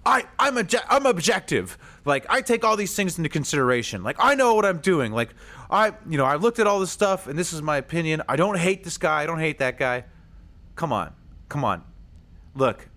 [0.03, 1.77] I I'm obje- I'm objective.
[2.03, 4.01] Like I take all these things into consideration.
[4.01, 5.11] Like I know what I'm doing.
[5.11, 5.35] Like
[5.69, 8.23] I you know, I looked at all this stuff and this is my opinion.
[8.27, 9.21] I don't hate this guy.
[9.21, 10.05] I don't hate that guy.
[10.73, 11.13] Come on.
[11.47, 11.83] Come on.
[12.55, 12.89] Look,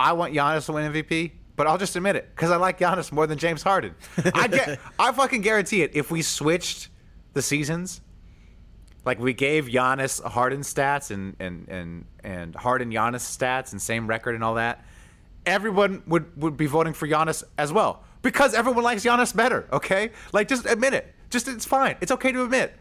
[0.00, 3.12] I want Giannis to win MVP, but I'll just admit it because I like Giannis
[3.12, 3.94] more than James Harden.
[4.34, 5.92] I get, I fucking guarantee it.
[5.94, 6.88] If we switched
[7.32, 8.00] the seasons,
[9.04, 14.06] like we gave Giannis Harden stats and and and and Harden Giannis stats and same
[14.06, 14.84] record and all that,
[15.46, 19.66] everyone would would be voting for Giannis as well because everyone likes Giannis better.
[19.72, 21.14] Okay, like just admit it.
[21.30, 21.96] Just it's fine.
[22.00, 22.74] It's okay to admit.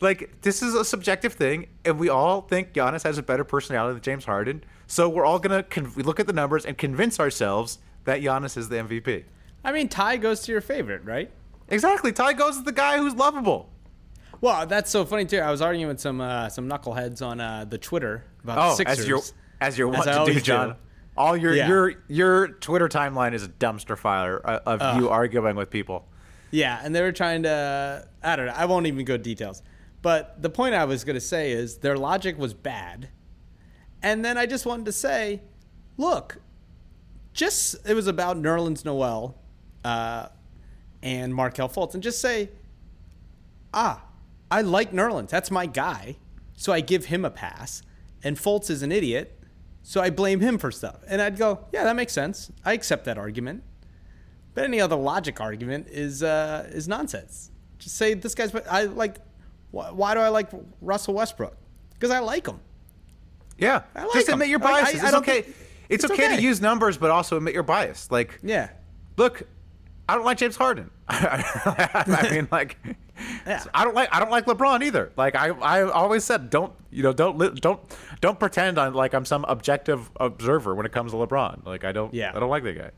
[0.00, 3.94] Like this is a subjective thing, and we all think Giannis has a better personality
[3.94, 4.62] than James Harden.
[4.86, 8.68] So we're all gonna con- look at the numbers and convince ourselves that Giannis is
[8.68, 9.24] the MVP.
[9.64, 11.30] I mean, tie goes to your favorite, right?
[11.68, 12.12] Exactly.
[12.12, 13.70] Tie goes is the guy who's lovable.
[14.40, 15.38] Well, that's so funny too.
[15.38, 18.74] I was arguing with some uh, some knuckleheads on uh, the Twitter about the Oh,
[18.74, 18.98] Sixers.
[19.00, 19.20] as you're
[19.60, 20.68] as you're wont to do, John.
[20.70, 20.74] do.
[21.16, 21.68] All your Yeah.
[21.68, 26.06] your your Twitter timeline is a dumpster fire uh, of you arguing with people.
[26.50, 28.08] Yeah, and they were trying to.
[28.22, 28.54] I don't know.
[28.56, 29.62] I won't even go to details.
[30.00, 33.08] But the point I was going to say is their logic was bad.
[34.00, 35.42] And then I just wanted to say,
[35.96, 36.38] look,
[37.32, 39.34] just it was about Nerlens Noel
[39.84, 40.28] uh,
[41.02, 42.50] and Markelle Fultz, and just say,
[43.72, 44.02] ah,
[44.50, 45.28] I like Nerlens.
[45.28, 46.16] That's my guy.
[46.56, 47.82] So I give him a pass.
[48.24, 49.38] And Fultz is an idiot.
[49.82, 50.96] So I blame him for stuff.
[51.08, 52.50] And I'd go, yeah, that makes sense.
[52.64, 53.62] I accept that argument.
[54.54, 57.50] But any other logic argument is uh, is nonsense.
[57.78, 58.52] Just say this guy's.
[58.68, 59.16] I like.
[59.70, 60.48] Why, why do I like
[60.80, 61.56] Russell Westbrook?
[61.94, 62.58] Because I like him.
[63.58, 64.34] Yeah, I like just him.
[64.34, 65.02] admit your Like, I- biases.
[65.02, 65.42] I it's okay.
[65.42, 65.56] think-
[65.90, 66.42] it's, it's okay, to okay.
[66.42, 68.10] use numbers, but also admit your bias.
[68.10, 68.68] Like, Yeah.
[69.16, 69.42] look,
[70.08, 70.90] I don't like James Harden.
[71.08, 72.76] I mean, like,
[73.46, 73.62] Yeah.
[73.74, 75.12] I don't like I don't like LeBron either.
[75.16, 77.80] Like, I I always said, don't you know, don't li- don't
[78.20, 81.66] don't pretend I'm like I'm some objective observer when it comes to LeBron.
[81.66, 82.14] Like, I don't.
[82.14, 82.32] Yeah.
[82.34, 82.90] I don't like that guy.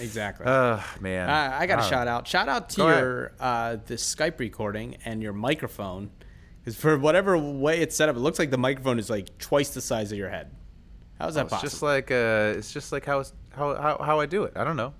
[0.00, 0.46] Exactly.
[0.46, 1.28] Ugh, man.
[1.28, 2.28] Uh, I got a shout out.
[2.28, 6.10] Shout out to Go your uh, this Skype recording and your microphone,
[6.60, 9.70] because for whatever way it's set up, it looks like the microphone is like twice
[9.70, 10.52] the size of your head.
[11.18, 11.68] How's that It's possible?
[11.70, 14.52] just like uh, it's just like how how how how I do it.
[14.54, 14.94] I don't know.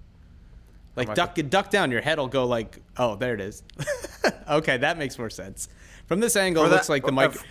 [0.98, 3.62] Like duck duck down, your head will go like, oh, there it is.
[4.50, 5.68] okay, that makes more sense.
[6.06, 7.30] From this angle, For it that- looks like the uh, mic.
[7.30, 7.44] f-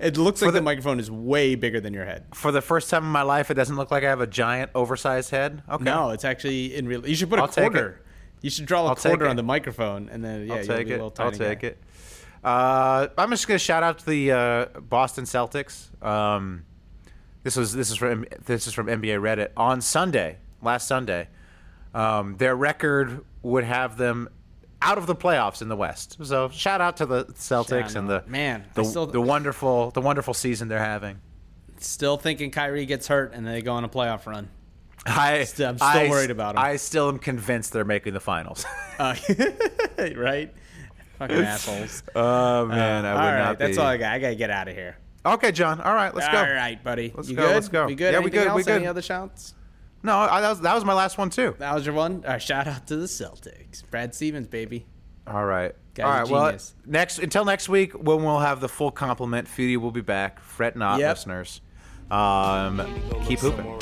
[0.00, 2.26] It looks like the, the- microphone is way bigger than your head.
[2.34, 4.70] For the first time in my life, it doesn't look like I have a giant,
[4.74, 5.62] oversized head.
[5.68, 5.84] Okay.
[5.84, 7.06] No, it's actually in real.
[7.06, 8.02] You should put a I'll take quarter.
[8.40, 10.88] You should draw a I'll quarter on the microphone, and then yeah, I'll you'll take
[10.88, 11.00] it.
[11.00, 11.68] I'll take guy.
[11.68, 11.82] it.
[12.44, 15.90] Uh, I'm just gonna shout out to the uh, Boston Celtics.
[16.04, 16.64] Um,
[17.42, 21.28] this was this is from this is from NBA Reddit on Sunday, last Sunday.
[21.94, 24.28] Um, their record would have them
[24.80, 26.18] out of the playoffs in the West.
[26.22, 28.22] So shout out to the Celtics and the.
[28.26, 31.20] Man, the, still- the wonderful the wonderful season they're having.
[31.78, 34.48] Still thinking Kyrie gets hurt, and they go on a playoff run.
[35.06, 36.62] I, I'm still I- worried about 'em.
[36.62, 38.64] I still am convinced they're making the finals.
[38.98, 39.14] Uh,
[40.16, 40.52] right?
[41.20, 42.02] Fucking assholes.
[42.16, 44.12] oh man, I would right, not that's all I got.
[44.12, 44.96] I gotta get out of here.
[45.24, 45.80] Okay, John.
[45.80, 46.52] All right, let's All go.
[46.52, 47.12] right, buddy.
[47.14, 47.54] Let's you go, good?
[47.54, 47.86] let's go.
[47.86, 48.12] We good?
[48.12, 48.68] Yeah, we Anything good, we Else?
[48.68, 49.54] Any other shouts?
[50.02, 51.54] No, I, that was that was my last one too.
[51.58, 52.22] That was your one.
[52.24, 53.82] All right, shout out to the Celtics.
[53.90, 54.86] Brad Stevens, baby.
[55.26, 55.74] All right.
[55.94, 56.28] Guy's All a right.
[56.30, 59.48] Well, next until next week when we'll have the full complement.
[59.48, 60.40] Feedy will be back.
[60.40, 61.16] Fret not, Yep.
[61.16, 61.60] listeners.
[62.10, 62.78] Um,
[63.26, 63.78] keep hooping.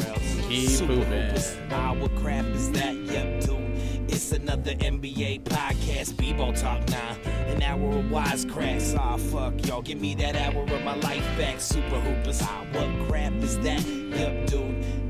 [0.49, 1.35] Keep moving.
[1.69, 2.95] Nah, what crap is that?
[2.95, 4.11] Yep, dude.
[4.11, 7.17] It's another NBA podcast, Bebo Talk now.
[7.47, 8.97] An hour of wisecracks.
[8.99, 9.83] Ah, fuck, y'all.
[9.83, 11.61] Give me that hour of my life back.
[11.61, 12.41] Super Hoopers.
[12.43, 13.85] Ah, what crap is that?
[13.87, 15.06] Yup, dude.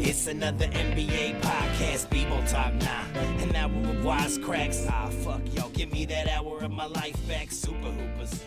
[0.00, 3.04] It's another NBA podcast, Bebo Talk now.
[3.42, 4.86] An hour of wisecracks.
[4.88, 5.70] Ah, fuck, y'all.
[5.70, 7.50] Give me that hour of my life back.
[7.50, 8.44] Super Hoopers.